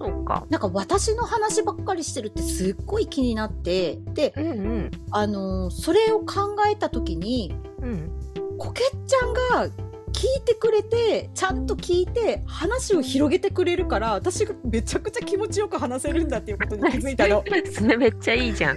[0.00, 0.46] そうか。
[0.48, 8.10] なんか私の話ばっかりしてるってすっごい気になって、で、うんうんあのーそれを考えた時に、うん。
[8.58, 9.32] コケちゃん
[9.66, 9.72] が
[10.12, 17.44] 聞いてくれて、ちゃんと聞いて話を広げてくれるから、私がめちゃくちゃ気持ちよく話せるんだっていうことに気 づいたの。
[17.72, 18.76] それめっちゃいいじゃん。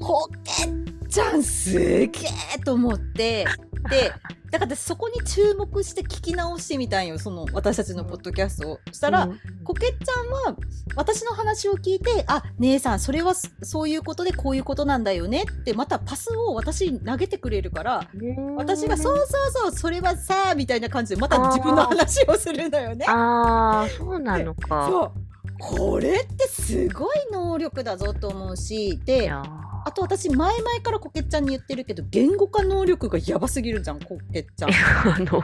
[0.00, 2.08] コケちゃんすげえ
[2.64, 3.46] と思って、
[3.90, 4.12] で、
[4.50, 8.80] だから私そこに注目して聞き直してみたんよ、その私たちのポッドキャストを。
[8.88, 10.56] そしたら、うんコケちゃんは
[10.96, 18.08] 私の話を聞いて、あ、姉さん、それはそそういうことでこういうことなんだよねって、またパスを私に投げてくれるから、
[18.56, 23.06] 私がそうそうそう、それはさ、みたいな感じで、また自分の話をするんだよね。
[23.08, 24.88] ああそうなのか。
[24.90, 25.12] そう。
[25.60, 29.42] これってすごい能力だぞと思うし、いで、や
[29.84, 34.70] あと私前々からコケちゃんに言ってるけど、言語化能力がやばすぎるじゃん、コケちゃん。
[34.70, 34.72] ー
[35.16, 35.42] あの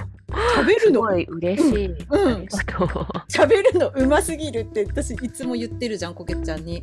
[0.54, 1.00] 食べるの？
[1.08, 1.86] すごい嬉しい。
[1.86, 1.96] うん
[2.42, 2.46] う。
[3.28, 6.82] 喋 るのうますぎるって私いつも言ってるじゃんコケちゃんに。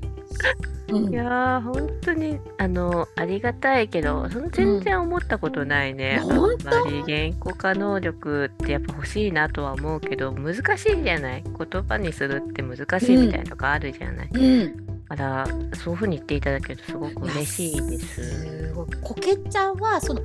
[0.90, 6.54] うんいやー本当にあのありがたいけどその全然思ったことないね、うんま
[6.88, 11.44] り言語化能力ってやっぱ欲しいなとは思うけど難しいじゃない？
[11.44, 14.86] 言葉にするって難しいみたいなとかあるじゃない、うん。
[14.86, 18.68] だからそういうふうに言っていただけるとすごく嬉しいです。
[18.68, 18.88] すごい。
[19.02, 20.22] コケちゃんはその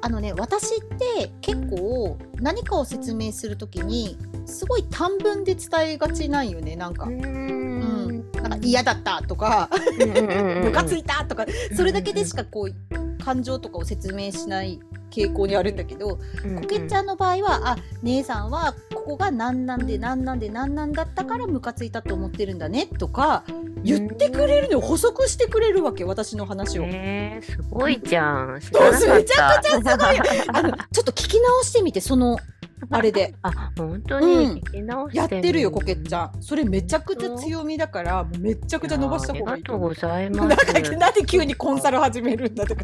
[0.00, 4.16] あのね私って結構何かを説明するときに
[4.46, 7.06] すごい短文で伝えがちなんよねなんか。
[7.06, 8.30] ん。
[8.42, 9.70] なんか嫌だったとか
[10.62, 11.46] ムカついたとか
[11.76, 14.80] それだけでしかこう感情とかを説明しない
[15.12, 16.18] 傾向にあるんだけど
[16.60, 23.44] コケちゃんの場合はあ姉さんはここが何なんで何なんで何なんだったからムカついたと思ってるんだねとか
[23.84, 26.84] 言ってくれるの補足してくれるわけ私の話を。
[26.84, 28.54] えー、すごいじゃん。
[28.54, 30.48] めちゃくちゃすごい。
[30.48, 32.38] あのちょっと聞き直してみてその
[32.90, 33.34] あれで。
[33.42, 34.52] あ、本当うにん。
[34.54, 36.32] 聞き直しやっててるよみこけっちゃん。
[36.40, 40.72] それめちゃくちゃ強みだからもうめちゃくちゃ伸ばした方がいいありがとうございなます。
[40.96, 42.82] なんで急にコンサル始めるんだとか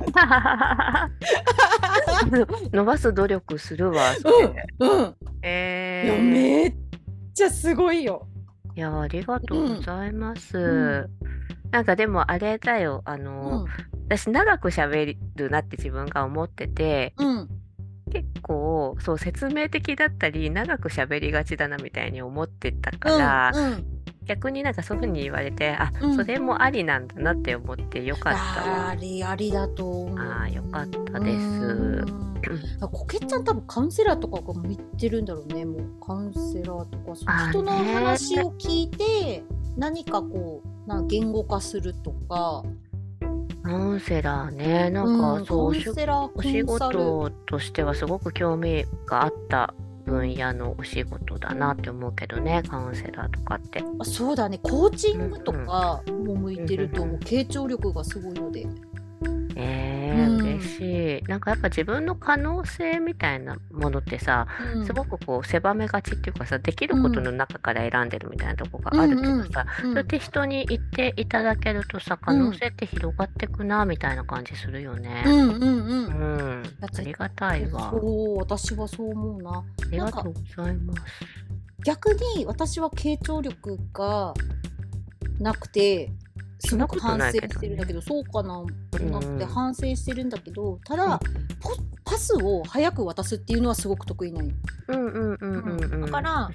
[2.73, 4.15] 伸ばす努力するわ。
[4.15, 4.67] それ。
[4.81, 4.91] うん。
[4.91, 6.75] うんいやえーめっ
[7.35, 8.27] ちゃすごいよ。
[8.75, 10.59] いや、ありがとうございます。
[10.59, 11.11] ん。
[11.71, 13.67] なんかでもあれだよ、あうの、ん。
[14.09, 17.49] 私長く喋るなって自分が思ってて、うん。
[18.11, 23.98] 結構そう説明的だったり長く喋りがちだなみたいに思ってたから、うん
[24.29, 26.17] 逆になんかそういうふうに言われて、あ、うん。
[26.17, 28.89] それもありなんだなって思ってよかったわ。
[28.91, 30.19] ありありだと思う。
[30.19, 31.39] あーよかったです。
[31.39, 32.29] うん。
[32.81, 35.65] こけっちゃん多分カウンセラーとかが向いてるんだろうね。
[35.65, 39.43] もうカウンセラーとかその人のね話を聞いて
[39.77, 42.63] 何かこうな言語化するとか。
[43.63, 49.75] カウンセラーね、なんか、うんそう、お仕カウンセラーお仕事としてはすごく興味があった
[50.09, 53.85] 分野のお仕事だなって思うけどね、カウンセラーとかって。
[53.99, 54.59] あそうだね。
[54.63, 57.17] コーチングとかも向いてると思う。
[57.19, 58.67] 傾聴力がすごいので。
[59.57, 59.98] えー、
[60.61, 61.29] うん。
[61.29, 75.25] なんかやっぱ自分の可能性みたいなものってさ、うんすごくこう狭めがちっていうかさ、できることの中から選んでるみたいなとこがあるけどさ、うんそうやって人に言っていただけるとさ、可能性って広がってくな、みたいな感じするよね。
[75.27, 76.63] うんうんうんうん。
[76.81, 77.91] だってありがたいわ。
[77.91, 81.03] そう私はそう思うなありがとうございます。
[81.85, 84.35] 逆に私は傾聴力が
[85.39, 86.11] なくて
[86.61, 91.21] すごく反省してるんだけどそうかなって反省してるんだけどただ、
[91.61, 91.71] ポ
[92.05, 94.55] パスを早く渡すっていうのはすごく得意なんよ
[94.89, 96.01] うんうんうんうんうん。
[96.03, 96.51] だから。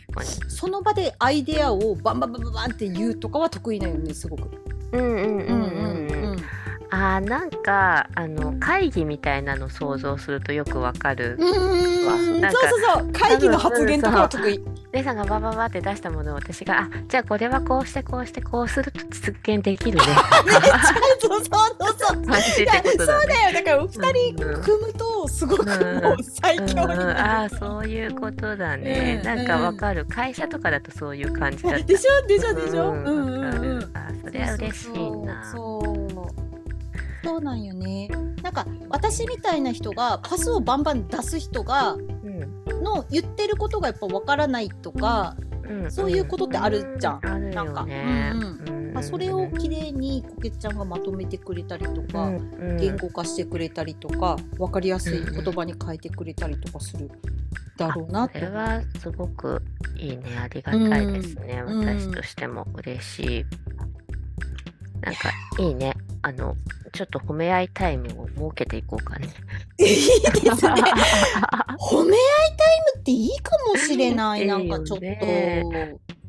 [0.47, 4.49] その場でアイデアをバンバンバンバンバンって言うとかは得意なんよねすごく
[4.91, 6.22] うんうんうんうんうん。
[6.95, 11.37] あーなんかあの会議みたいなの想像するとよくわかる。
[11.39, 12.41] うん。
[12.41, 13.11] そうそうそう。
[13.11, 14.59] 会議の発言とかは得意
[14.91, 20.03] レイさんがバババって出したものを私が、あじゃあこれはこうしてこうしてこうすると実現できるね。
[21.19, 22.21] そうそうそうそう。
[22.27, 22.83] ね。
[22.97, 25.71] そうだよだから二人組むとすごくも
[26.13, 30.05] う最強にうんうん、あなるあそういうことだね、うんなんかわかる。
[30.05, 31.79] 会社とかだとそういう感じだった。
[31.79, 32.27] でしょ？
[32.27, 32.53] でしょ？
[32.53, 32.91] でしょ？
[32.91, 33.05] ううんん。
[33.05, 33.91] うんうん。
[33.97, 35.43] あそれは嬉しいな。
[35.51, 36.42] そう
[37.23, 38.09] そうなんよね。
[38.41, 45.35] なんか私みたいな人がパスをバンバン出す人がうんの言ってることがやっぱわからないとか、
[45.67, 45.91] うん。
[45.91, 47.15] そういうことってあるじゃん。
[47.15, 47.81] うあるなんか。
[47.81, 48.41] よねうん。
[48.67, 48.93] うん。
[48.93, 57.09] まあ、それをきれいにこけちゃんがまとめてくれたりとか、うん言語化してくれたりとかわかりやすい言葉に変えてくれたりとかする
[57.77, 59.61] だろうなってそれはすごく
[59.95, 60.37] いいね。
[60.37, 61.79] ありがたいですね、うん。
[61.79, 63.45] 私としても嬉しい
[65.03, 66.55] なんかいいねあの
[66.93, 69.27] ちょっと褒め合いタイムを設けていこうかね
[69.80, 70.13] いいですね。
[71.80, 72.19] 褒め合い
[72.55, 74.45] タイムっていいかもしれない。
[74.45, 75.03] なんかちょっと。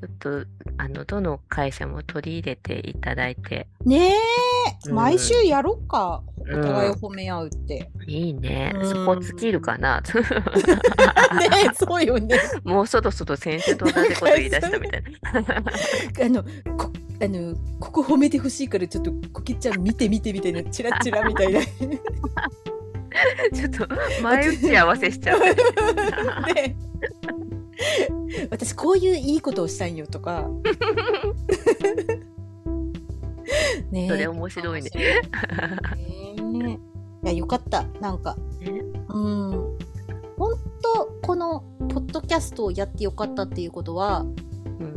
[0.04, 0.46] ちょっと
[0.76, 6.22] あのどの会社も取り入れていただいてねえ、うん毎週やろうか。
[6.38, 7.90] おうん互いを褒め合うって。
[8.06, 10.02] いいね、うんそこ尽きるかな？
[10.04, 10.10] ね
[11.70, 12.38] え、そうよね。
[12.64, 15.10] もうそろそろ先週と同じこと言い出したみたいな
[16.26, 16.42] あの、
[16.76, 16.90] こ、
[17.22, 21.60] あの、ここ褒めてほしいから、ちょっとこけちゃん見て見てみたいな、チラチラみたいな。
[21.60, 21.66] ね
[23.54, 23.86] ちょっと
[24.22, 25.40] 前打ち合わせしちゃう。
[26.56, 26.74] え
[28.50, 30.48] 私こういういいことをしたいよとか。
[33.90, 34.06] ね。
[34.06, 34.90] えそれ面白いね。
[34.90, 35.20] ね
[37.24, 37.84] えいやよかった。
[38.00, 38.36] なんか。
[38.60, 38.82] ね。
[39.08, 39.50] うん。
[40.36, 44.36] 本当このポッドキャストをやってよかったっていうことはうん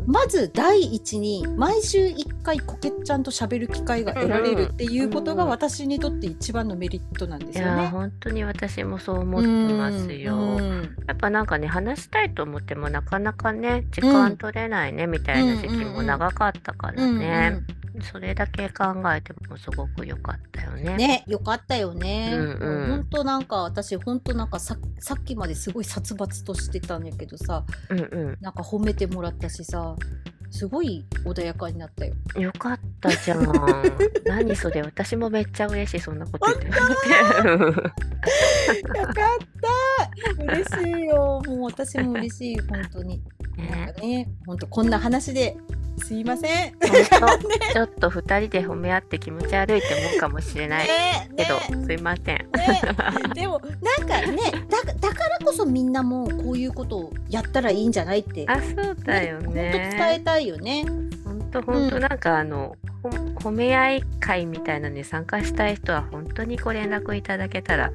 [0.05, 7.83] まず第一に毎週1回こけっちゃんと喋る機会が得られるっていうことがうん私にとって一番のメリットなんでいすよね。
[7.83, 10.35] や本当に私もそう思ってますよ。
[10.35, 10.95] うん。
[11.07, 17.61] やっぱなんかね話したいと思ってもなかなかね時間取れないねみたいな時期も長かったからうんね、
[18.01, 20.95] それだけ考えてもすごく良かったよね。
[20.95, 22.31] ね、よかったよね。
[22.33, 29.95] うんうん本当なんか私本当なんかささっきまですごい殺伐としてたんやけどさ、うんうなんか褒めてもらったしさ、
[30.49, 32.13] すごい穏やかになったよ。
[32.37, 33.45] ん、よかったじゃん。
[34.25, 36.67] 何それ私もめっちゃ嬉しいそんなこと言って。
[36.67, 36.73] よ
[39.05, 39.13] かっ
[40.37, 40.43] た。
[40.43, 41.41] 嬉しいよ。
[41.45, 43.21] もう私も嬉しい本当に。
[43.57, 45.57] なんねかね、本当こんな話で
[45.97, 46.73] すいません。
[47.73, 50.87] ちょっと二人で褒め合って気持ち悪いって思うかもしれない
[51.35, 52.25] けど、ねすいません。
[52.25, 52.45] ね、
[53.33, 54.37] でもなんかね
[54.69, 59.95] だだからこそみんなもこういうことをやったらいいんじゃないって、あそうだよ本当ね。
[59.97, 60.85] 伝えたいよね。
[61.25, 63.09] 本当本当うんなんかあの、ほ
[63.49, 67.91] 褒め合い会みたいなのに参加したい人は本当にご連絡いただけたら、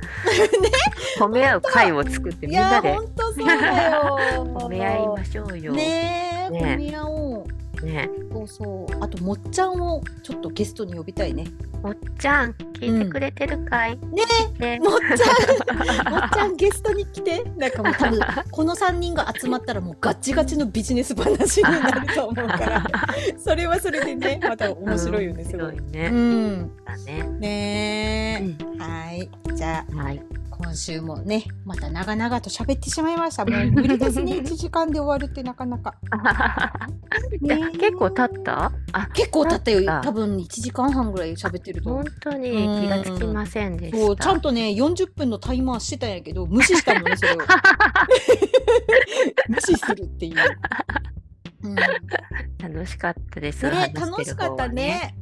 [1.18, 4.18] 褒め合う会を作ってみんなでほんとそうだよ。
[4.58, 5.72] 褒め合いましょうよ。
[5.72, 7.61] ねえ、ね褒め合おう。
[7.82, 9.04] ねそうそう。
[9.04, 11.46] あと、もっちゃんをちょっとゲストに呼びたいね。
[11.82, 14.24] もっちゃん聞いてくれてるかい、ね
[14.58, 17.42] ねもっちゃん、 もっちゃんゲストに来て。
[17.56, 18.20] なんかもう多分、
[18.50, 22.86] この3人が集まったらもうガチガチのビジネス話になると思うから、
[23.38, 25.80] それはそれでね、また面白いよね、うんすごい。
[25.92, 26.10] ね。
[26.12, 26.70] うん。
[26.84, 27.22] だね。
[27.40, 28.82] ねえ。
[28.82, 29.30] はい。
[29.54, 30.22] じゃあ、はい。
[30.64, 33.44] 今週もね、また長々と喋ってしまいました。
[33.44, 35.96] もう無理ですね、1時間で終わるってなかなか。
[37.42, 38.70] でね結構経った？
[38.92, 40.00] あ結構経ったよ。
[40.02, 41.90] 多分1時間半ぐらい喋ってると。
[41.90, 42.04] 本。
[42.20, 43.98] 当に気がつきませんでした。
[43.98, 47.38] そうちゃんとね40分のタイマーしてたんやけど無視したもんねそれを。
[49.48, 50.36] 無視するっていう、
[51.64, 51.82] うん、ね
[52.58, 53.68] 楽しかったです。
[53.68, 55.14] 話してる方は楽しかったね。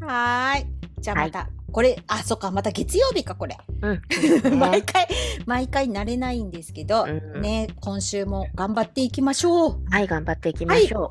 [0.00, 0.66] はーい。
[1.00, 4.02] じゃあまた、これあそっかまた月曜日かこれ、うん。
[4.58, 5.08] 毎回
[5.46, 7.42] 毎回慣れないんですけど、うん。
[7.42, 9.80] ね今週も頑張っていきましょう。
[9.90, 11.10] はい、頑張っていきましょ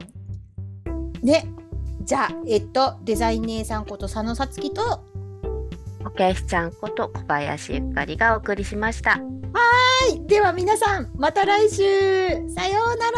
[1.22, 1.48] ね
[2.04, 6.08] じゃあえっとデザイン姉さんこと佐野さつきとう。
[6.08, 9.12] おけしちゃんこと小林ゆかりがお送りしました。
[9.12, 9.18] は
[10.14, 10.26] い。
[10.26, 11.76] では皆さんまた来週。
[12.50, 13.18] さようなら。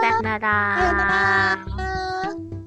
[0.00, 0.76] さよなら。
[0.78, 2.59] さようなら